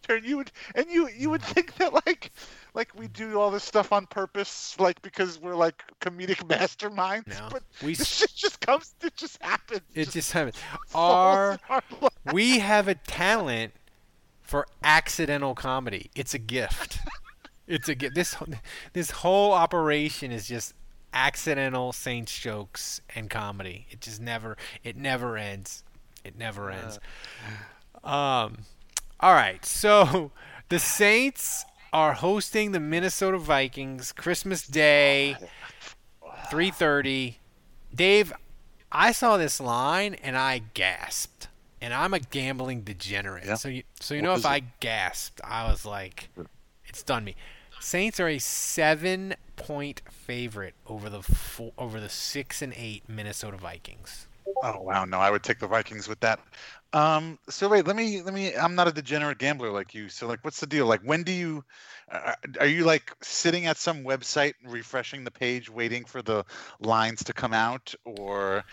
[0.07, 2.31] Turn you would and you you would think that like
[2.73, 7.27] like we do all this stuff on purpose, like because we're like comedic masterminds.
[7.27, 8.95] No, but we this shit just comes.
[9.01, 9.81] It just happens.
[9.93, 10.55] It just happens.
[10.87, 13.73] falls Our our we have a talent
[14.41, 16.09] for accidental comedy.
[16.15, 16.99] It's a gift.
[17.67, 18.15] It's a gift.
[18.15, 18.33] This
[18.93, 20.73] this whole operation is just
[21.13, 23.88] accidental Saints jokes and comedy.
[23.89, 25.84] It just never it never ends.
[26.23, 26.99] It never ends.
[28.03, 28.59] Um
[29.19, 29.65] all right.
[29.65, 30.31] So
[30.69, 35.38] the Saints are hosting the Minnesota Vikings Christmas Day
[36.51, 37.35] 3:30.
[37.93, 38.34] Dave,
[38.91, 41.47] I saw this line and I gasped.
[41.79, 43.57] And I'm a gambling degenerate.
[43.59, 46.29] So you so you What know if I gasped, I was like
[46.85, 47.35] it's done me.
[47.88, 53.55] Saints are a 7 point favorite over the four, over the 6 and 8 Minnesota
[53.55, 54.27] Vikings.
[54.61, 56.41] Oh wow, no, I would take the Vikings with that.
[56.98, 58.56] Um, so wait, let me let me.
[58.56, 60.10] I'm not a degenerate gambler like you.
[60.10, 60.86] So like, what's the deal?
[60.86, 61.64] Like, when do you?
[62.10, 66.45] Uh, are you like sitting at some website refreshing the page, waiting for the
[66.80, 68.64] lines to come out, or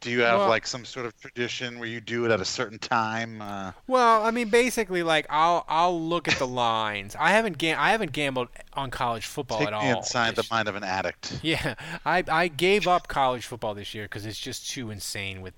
[0.00, 2.44] do you have Well- like some sort of tradition where you do it at a
[2.44, 3.40] certain time?
[3.40, 7.16] Uh, Well, I mean, basically, like I'll I'll look at the lines.
[7.18, 9.96] I haven't gam- I haven't gambled on college football take at me all.
[9.98, 11.38] inside the mind of an addict.
[11.42, 15.54] Yeah, I I gave up college football this year because it's just too insane with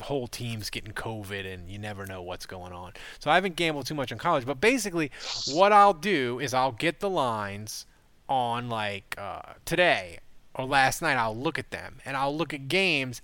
[0.00, 2.92] whole teams getting COVID and you never know what's going on.
[3.18, 4.46] So I haven't gambled too much on college.
[4.46, 5.10] But basically,
[5.52, 7.86] what I'll do is I'll get the lines
[8.28, 10.18] on like uh, today
[10.54, 11.16] or last night.
[11.16, 13.20] I'll look at them and I'll look at games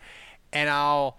[0.52, 1.18] and I'll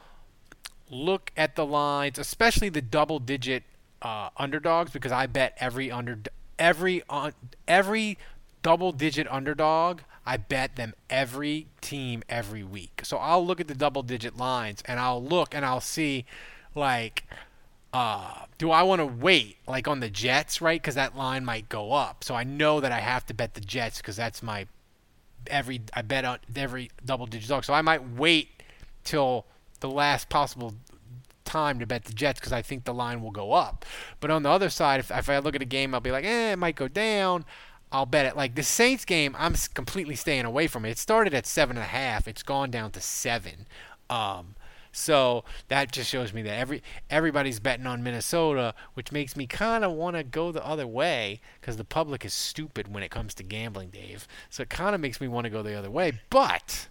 [0.90, 3.64] look at the lines, especially the double digit
[4.02, 6.20] uh, underdogs, because I bet every under
[6.58, 7.34] every on
[7.68, 8.18] every
[8.62, 10.02] double digit underdog.
[10.30, 13.02] I bet them every team every week.
[13.04, 16.26] So I'll look at the double digit lines and I'll look and I'll see
[16.76, 17.24] like
[17.92, 20.80] uh, do I want to wait like on the Jets, right?
[20.80, 22.24] Because that line might go up.
[22.24, 24.68] So I know that I have to bet the Jets because that's my
[25.48, 27.66] every I bet on every double digit dog.
[27.66, 28.50] So I might wait
[29.04, 29.48] till
[29.80, 30.76] the last possible
[31.44, 33.84] time to bet the Jets because I think the line will go up.
[34.20, 36.24] But on the other side, if, if I look at a game, I'll be like,
[36.24, 37.46] eh, it might go down.
[37.92, 38.36] I'll bet it.
[38.36, 40.92] Like the Saints game, I'm completely staying away from it.
[40.92, 42.28] It started at seven and a half.
[42.28, 43.68] It's gone down to seven.
[44.10, 44.56] Um,
[44.92, 49.84] so that just shows me that every everybody's betting on Minnesota, which makes me kind
[49.84, 53.34] of want to go the other way because the public is stupid when it comes
[53.36, 54.28] to gambling, Dave.
[54.50, 56.14] So it kind of makes me want to go the other way.
[56.30, 56.88] But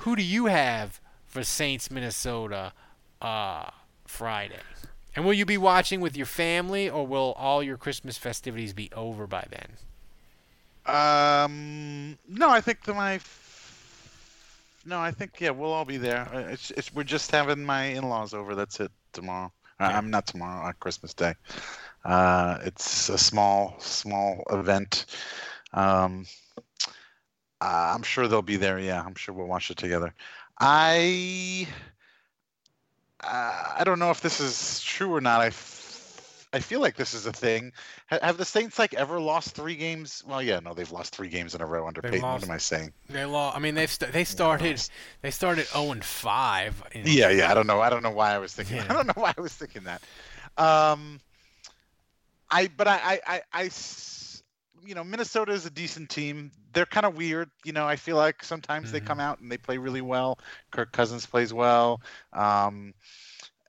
[0.00, 2.72] who do you have for Saints Minnesota
[3.20, 3.70] uh,
[4.06, 4.60] Friday?
[5.14, 8.90] And will you be watching with your family, or will all your Christmas festivities be
[8.94, 9.76] over by then?
[10.86, 13.20] Um, no, I think that my.
[14.84, 16.28] No, I think yeah, we'll all be there.
[16.50, 18.54] It's, it's we're just having my in-laws over.
[18.54, 19.52] That's it tomorrow.
[19.78, 21.34] Uh, I'm not tomorrow on Christmas Day.
[22.04, 25.06] Uh, it's a small small event.
[25.72, 26.26] Um,
[27.60, 28.80] uh, I'm sure they'll be there.
[28.80, 30.12] Yeah, I'm sure we'll watch it together.
[30.58, 31.68] I
[33.22, 35.40] uh, I don't know if this is true or not.
[35.40, 37.72] I, f- I feel like this is a thing.
[38.10, 40.22] Ha- have the Saints like ever lost three games?
[40.26, 42.22] Well, yeah, no, they've lost three games in a row under They Payton.
[42.22, 42.92] lost- What am I saying?
[43.08, 43.56] They lost.
[43.56, 44.82] I mean, they've st- they started
[45.22, 46.82] they started 0 and 5.
[46.92, 47.50] in- Yeah, yeah.
[47.50, 47.80] I don't know.
[47.80, 48.76] I don't know why I was thinking.
[48.78, 48.86] Yeah.
[48.88, 50.02] I don't know why I was thinking that.
[50.58, 51.20] Um,
[52.50, 53.68] I but I I I, I
[54.84, 56.50] you know Minnesota is a decent team.
[56.72, 57.50] They're kind of weird.
[57.64, 60.38] You know, I feel like sometimes they come out and they play really well.
[60.70, 62.00] Kirk Cousins plays well.
[62.32, 62.94] Um,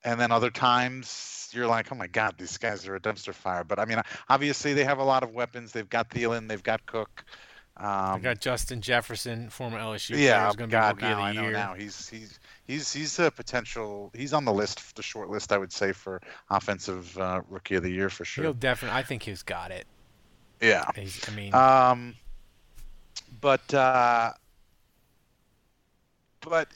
[0.04, 3.64] and then other times you're like, oh my God, these guys are a dumpster fire.
[3.64, 5.72] But I mean, obviously they have a lot of weapons.
[5.72, 6.48] They've got Thielen.
[6.48, 7.24] They've got Cook.
[7.78, 11.34] Um, They got Justin Jefferson, former LSU yeah, player, is going to God, now I
[11.34, 11.52] know year.
[11.54, 14.12] now he's he's he's he's a potential.
[14.14, 16.22] He's on the list, the short list, I would say, for
[16.52, 18.44] offensive uh, rookie of the year for sure.
[18.44, 18.98] He'll definitely.
[18.98, 19.88] I think he's got it.
[20.64, 20.86] Yeah.
[20.96, 22.16] He's, I mean, Um,
[23.42, 24.32] but uh,
[26.40, 26.70] but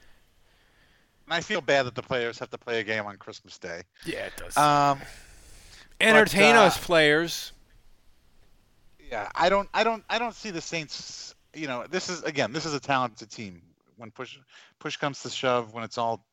[1.29, 3.83] I feel bad that the players have to play a game on Christmas Day.
[4.05, 4.57] Yeah, it does.
[4.57, 4.99] Um,
[6.01, 7.53] entertain but, uh, us, players.
[9.09, 11.33] yeah, I don't, I don't, I don't see the Saints.
[11.53, 13.61] You know, this is again, this is a talented team.
[13.95, 14.37] When push
[14.79, 16.25] push comes to shove, when it's all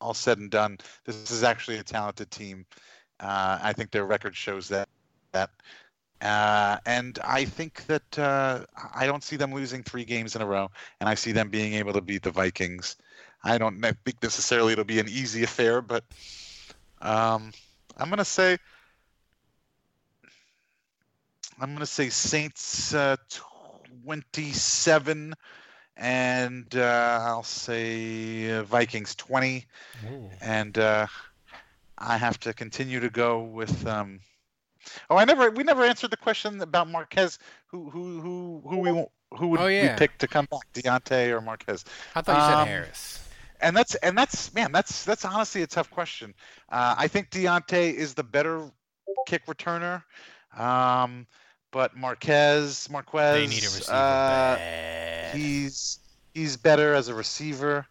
[0.00, 2.64] all said and done, this is actually a talented team.
[3.20, 4.88] Uh, I think their record shows that.
[5.34, 5.50] That.
[6.20, 10.46] Uh, and I think that uh, I don't see them losing three games in a
[10.46, 10.70] row,
[11.00, 12.96] and I see them being able to beat the Vikings.
[13.44, 16.04] I don't think necessarily it'll be an easy affair, but
[17.02, 17.52] um,
[17.98, 18.56] I'm going to say
[21.60, 23.16] I'm going to say Saints uh,
[24.04, 25.34] 27,
[25.96, 29.66] and uh, I'll say uh, Vikings 20.
[30.06, 30.30] Ooh.
[30.40, 31.06] And uh,
[31.98, 33.86] I have to continue to go with.
[33.86, 34.20] Um,
[35.10, 35.50] oh, I never.
[35.50, 37.38] We never answered the question about Marquez.
[37.66, 38.90] Who who who who we
[39.38, 40.60] who would Oh, we pick to come back?
[40.74, 41.84] Deonte or Marquez?
[42.14, 43.28] I thought you said Um, Harris.
[43.60, 46.34] and that's and that's man, that's that's honestly a tough question.
[46.68, 48.70] Uh, I think Deontay is the better
[49.26, 50.02] kick returner,
[50.56, 51.26] um,
[51.72, 54.56] but Marquez, Marquez, They need a receiver uh,
[55.36, 55.98] he's
[56.34, 57.86] he's better as a receiver.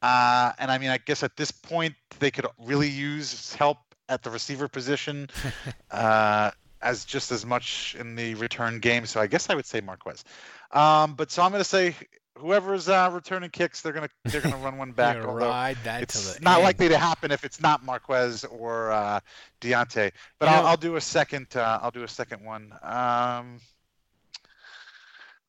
[0.00, 3.78] Uh, and I mean, I guess at this point they could really use help
[4.08, 5.28] at the receiver position
[5.90, 9.04] uh, as just as much in the return game.
[9.06, 10.24] So I guess I would say Marquez.
[10.72, 11.94] Um, but so I'm going to say
[12.36, 15.22] whoever's uh, returning kicks, they're gonna they're gonna run one back.
[15.24, 16.64] ride that it's to the not end.
[16.64, 19.18] likely to happen if it's not Marquez or uh,
[19.60, 20.12] Deonte.
[20.38, 21.48] But You I'll, know- I'll do a second.
[21.56, 22.72] Uh, I'll do a second one.
[22.82, 23.58] Um,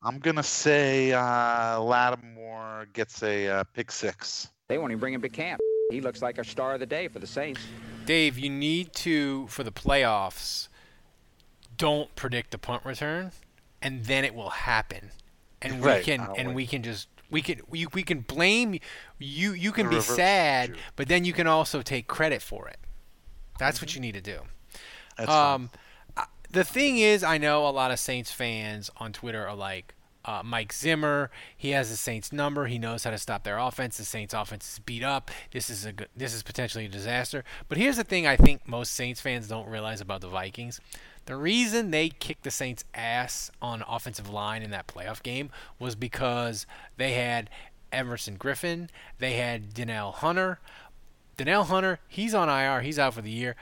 [0.02, 4.48] I'm gonna say uh, Lattimore gets a uh, pick six.
[4.68, 5.60] They won't even bring him to camp.
[5.90, 7.60] He looks like a star of the day for the Saints.
[8.04, 10.68] Dave, you need to for the playoffs.
[11.76, 13.32] Don't predict the punt return,
[13.80, 15.10] and then it will happen,
[15.62, 16.54] and we Right, can and wait.
[16.56, 18.78] we can just we can we, we can blame
[19.18, 19.52] you.
[19.52, 22.76] You can be sad, but then you can also take credit for it.
[23.58, 24.40] That's what you need to do.
[25.16, 25.70] That's um,
[26.16, 29.94] I- the thing is, I know a lot of Saints fans on Twitter are like,
[30.30, 32.66] uh, Mike Zimmer, he has the Saints number.
[32.66, 33.96] He knows how to stop their offense.
[33.96, 35.30] The Saints offense is beat up.
[35.50, 37.42] This is a good, this is potentially a disaster.
[37.68, 40.80] But here's the thing: I think most Saints fans don't realize about the Vikings.
[41.26, 45.94] The reason they kicked the Saints' ass on offensive line in that playoff game was
[45.94, 46.64] because
[46.96, 47.50] they had
[47.92, 48.88] Everson Griffen,
[49.18, 50.60] they had Danielle Hunter.
[51.36, 52.82] Danielle Hunter, he's on IR.
[52.82, 53.56] He's out for the year.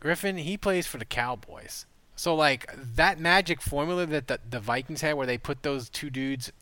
[0.00, 1.86] Griffen, he plays for the Cowboys.
[2.16, 6.10] So like that magic formula that the, the Vikings had, where they put those two
[6.10, 6.52] dudes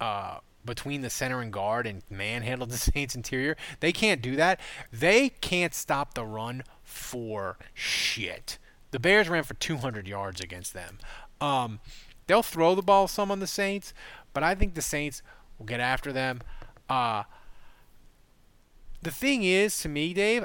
[0.00, 4.60] uh, between the center and guard and manhandled the Saints interior, they can't do that.
[4.92, 8.58] They can't stop the run for shit.
[8.90, 10.98] The Bears ran for 200 yards against them.
[11.40, 11.80] Um,
[12.26, 13.94] they'll throw the ball some on the Saints,
[14.32, 15.22] but I think the Saints
[15.58, 16.40] will get after them.
[16.88, 17.24] Uh,
[19.02, 20.44] the thing is, to me, Dave,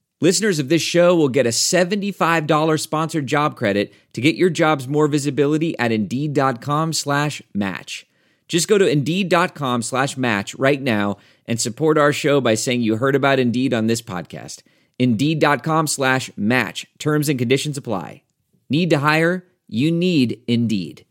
[0.23, 4.87] Listeners of this show will get a $75 sponsored job credit to get your jobs
[4.87, 8.05] more visibility at Indeed.com slash match.
[8.47, 11.17] Just go to Indeed.com slash match right now
[11.47, 14.61] and support our show by saying you heard about Indeed on this podcast.
[14.99, 16.85] Indeed.com slash match.
[16.99, 18.21] Terms and conditions apply.
[18.69, 19.47] Need to hire?
[19.67, 21.03] You need Indeed.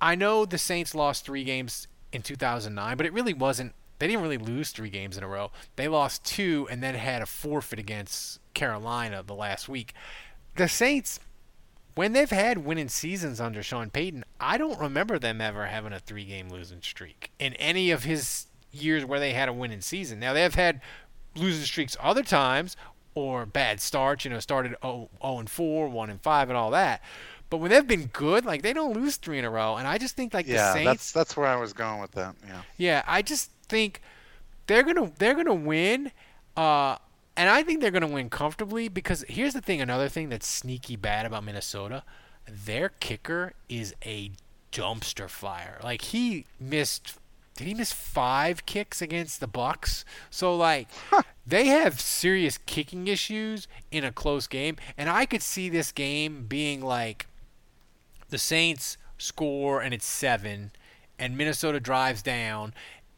[0.00, 3.74] I know the Saints lost three games in 2009, but it really wasn't.
[3.98, 5.50] They didn't really lose three games in a row.
[5.76, 9.94] They lost two and then had a forfeit against Carolina the last week.
[10.56, 11.20] The Saints,
[11.94, 16.00] when they've had winning seasons under Sean Payton, I don't remember them ever having a
[16.00, 20.18] three game losing streak in any of his years where they had a winning season.
[20.18, 20.80] Now, they've had
[21.36, 22.76] losing streaks other times
[23.14, 26.70] or bad starts, you know, started 0, 0 and 4, 1 and 5, and all
[26.72, 27.00] that.
[27.50, 29.98] But when they've been good, like they don't lose three in a row, and I
[29.98, 30.86] just think like the yeah, Saints.
[30.86, 32.34] that's that's where I was going with that.
[32.44, 32.62] Yeah.
[32.76, 34.00] Yeah, I just think
[34.66, 36.12] they're gonna they're gonna win,
[36.56, 36.96] uh,
[37.36, 39.80] and I think they're gonna win comfortably because here's the thing.
[39.80, 42.02] Another thing that's sneaky bad about Minnesota,
[42.48, 44.32] their kicker is a
[44.72, 45.80] dumpster fire.
[45.82, 47.18] Like he missed.
[47.56, 50.02] Did he miss five kicks against the Bucs?
[50.28, 50.88] So like,
[51.46, 56.46] they have serious kicking issues in a close game, and I could see this game
[56.48, 57.26] being like
[58.30, 60.72] the Saints score and it's seven,
[61.18, 62.74] and Minnesota drives down.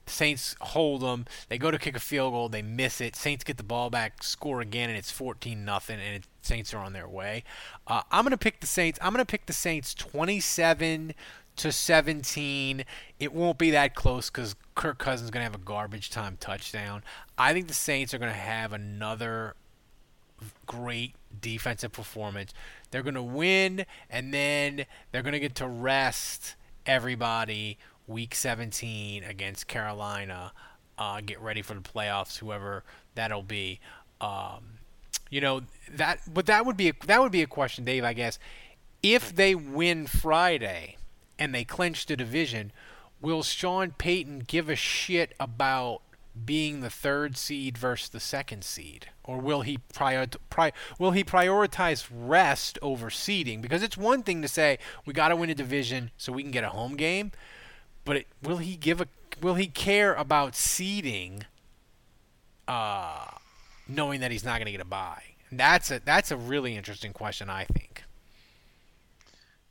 [0.07, 1.27] Saints hold them.
[1.49, 2.49] They go to kick a field goal.
[2.49, 3.17] They miss it.
[3.17, 5.99] Saints get the ball back, score again, and it's 14 nothing.
[5.99, 7.45] And it, Saints are on their way.
[7.87, 8.99] Uh, I'm gonna pick the Saints.
[9.03, 11.15] I'm gonna pick the Saints 27
[11.57, 12.85] to 17.
[13.19, 17.03] It won't be that close because Kirk Cousins is gonna have a garbage time touchdown.
[17.37, 19.57] I think the Saints are gonna have another
[20.67, 22.53] great defensive performance.
[22.91, 29.25] They're going to win, and then they're going to get to rest everybody week 17
[29.25, 30.53] against Carolina.
[30.99, 32.85] Uh, get ready for the playoffs, whoever
[33.15, 33.81] that'll be.
[34.21, 34.79] Um,
[35.29, 35.63] you know
[35.93, 38.05] that, but that would be a, that would be a question, Dave.
[38.05, 38.39] I guess
[39.03, 40.97] if they win Friday
[41.39, 42.73] and they clinch the division,
[43.21, 46.03] will Sean Payton give a shit about
[46.45, 51.25] being the third seed versus the second seed, or will he prior, pri- will he
[51.25, 53.61] prioritize rest over seeding?
[53.61, 56.51] Because it's one thing to say we got to win a division so we can
[56.53, 57.33] get a home game,
[58.07, 59.09] but it, will he give a
[59.43, 61.45] will he care about seeding,
[62.67, 63.27] uh,
[63.87, 65.23] knowing that he's not going to get a buy.
[65.53, 68.05] That's a that's a really interesting question, I think.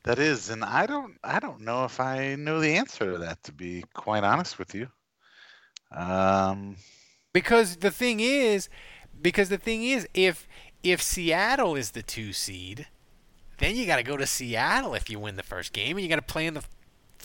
[0.04, 3.42] That is, and I don't I don't know if I know the answer to that.
[3.44, 4.90] To be quite honest with you.
[5.92, 6.76] Um,
[7.34, 8.70] because the thing is,
[9.22, 10.48] because the thing is, if
[10.84, 12.88] if Seattle is the two seed,
[13.60, 16.10] then you got to go to Seattle if you win the first game, and you
[16.10, 16.64] got to play in the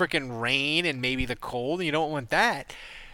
[0.00, 2.72] freaking rain and maybe the cold, you don't want that.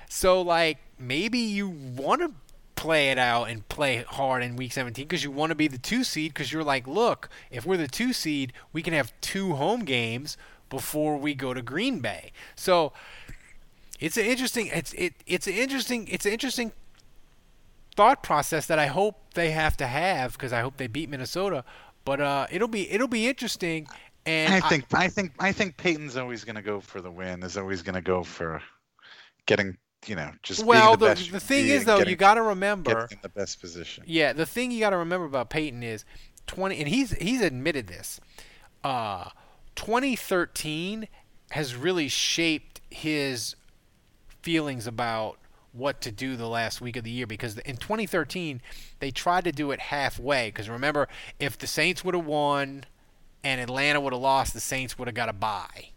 [0.09, 2.33] So like maybe you want to
[2.77, 5.79] play it out and play hard in week 17 because you want to be the
[5.79, 9.55] two seed because you're like, look, if we're the two seed, we can have two
[9.55, 10.37] home games
[10.71, 12.33] before we go to Green Bay.
[12.55, 12.93] So
[13.99, 16.73] it's an interesting it's it it's an interesting it's an interesting
[17.97, 21.65] thought process that I hope they have to have because I hope they beat Minnesota.
[22.05, 23.89] But uh, it'll be it'll be interesting.
[24.27, 27.11] And I think I, I think I think Payton's always going to go for the
[27.11, 27.43] win.
[27.43, 28.61] Is always going to go for
[29.47, 29.77] getting
[30.07, 30.97] you know just well.
[30.97, 34.05] the, the, the thing is though, getting, you got to remember in the best position.
[34.07, 36.05] Yeah, the thing you got to remember about Payton is
[36.47, 38.20] twenty, and he's he's admitted this.
[38.82, 39.31] Uh,
[39.77, 41.07] 2013
[41.51, 43.55] has really shaped his
[44.43, 45.39] feelings about
[45.73, 48.62] what to do the last week of the year because in 2013
[48.98, 51.07] they tried to do it halfway because remember
[51.39, 52.85] if the Saints would have won
[53.47, 55.90] and Atlanta would have lost the Saints would have got a bye.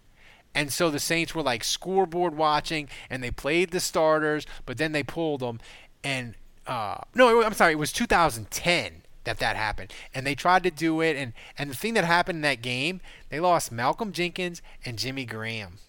[0.53, 4.91] And so the Saints were like scoreboard watching and they played the starters but then
[4.91, 5.59] they pulled them
[6.03, 6.35] and
[6.67, 11.01] uh, no I'm sorry it was 2010 that that happened and they tried to do
[11.01, 14.99] it and and the thing that happened in that game they lost Malcolm Jenkins and
[14.99, 15.79] Jimmy Graham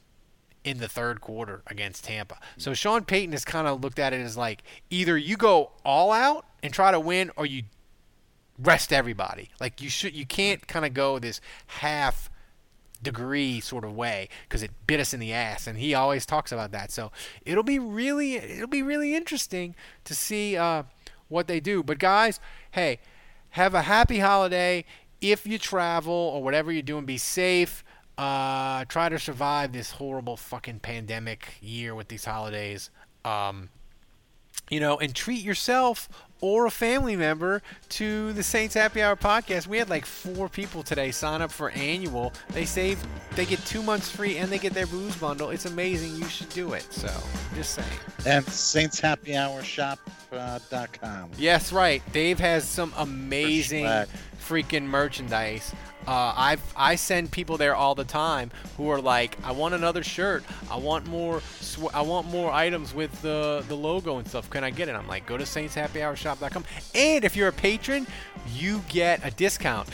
[0.64, 2.38] in the third quarter against Tampa.
[2.56, 6.10] So Sean Payton has kind of looked at it as like either you go all
[6.10, 7.64] out and try to win or you
[8.62, 9.50] rest everybody.
[9.60, 12.30] Like you should you can't kind of go this half
[13.02, 16.52] degree sort of way because it bit us in the ass and he always talks
[16.52, 16.90] about that.
[16.90, 17.10] So
[17.44, 19.74] it'll be really it'll be really interesting
[20.04, 20.84] to see uh,
[21.28, 21.82] what they do.
[21.82, 22.40] But guys,
[22.72, 23.00] hey,
[23.50, 24.84] have a happy holiday.
[25.20, 27.84] If you travel or whatever you're doing, be safe.
[28.16, 32.90] Uh, try to survive this horrible fucking pandemic year with these holidays.
[33.24, 33.70] Um,
[34.70, 36.08] you know, and treat yourself
[36.40, 37.60] or a family member
[37.90, 39.66] to the Saints Happy Hour podcast.
[39.66, 42.32] We had like four people today sign up for annual.
[42.50, 42.98] They save,
[43.36, 45.50] they get two months free and they get their booze bundle.
[45.50, 46.16] It's amazing.
[46.16, 46.86] You should do it.
[46.90, 47.08] So,
[47.54, 47.88] just saying.
[48.26, 50.88] And Saints Happy Hour Shop.com.
[51.02, 52.02] Uh, yes, right.
[52.12, 53.86] Dave has some amazing
[54.40, 55.72] freaking merchandise.
[56.06, 60.02] Uh, I I send people there all the time who are like, I want another
[60.02, 60.42] shirt.
[60.70, 61.40] I want more.
[61.60, 64.48] Sw- I want more items with the the logo and stuff.
[64.48, 64.94] Can I get it?
[64.94, 66.64] I'm like, go to saintshappyhourshop.com.
[66.94, 68.06] And if you're a patron,
[68.54, 69.88] you get a discount.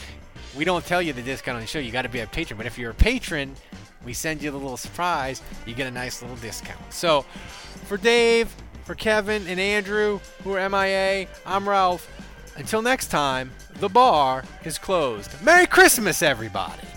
[0.56, 1.80] We don't tell you the discount on the show.
[1.80, 2.56] You got to be a patron.
[2.56, 3.54] But if you're a patron,
[4.04, 5.42] we send you the little surprise.
[5.66, 6.80] You get a nice little discount.
[6.92, 7.22] So,
[7.86, 8.54] for Dave,
[8.84, 12.08] for Kevin and Andrew, who are MIA, I'm Ralph.
[12.56, 15.30] Until next time, the bar is closed.
[15.42, 16.95] Merry Christmas, everybody!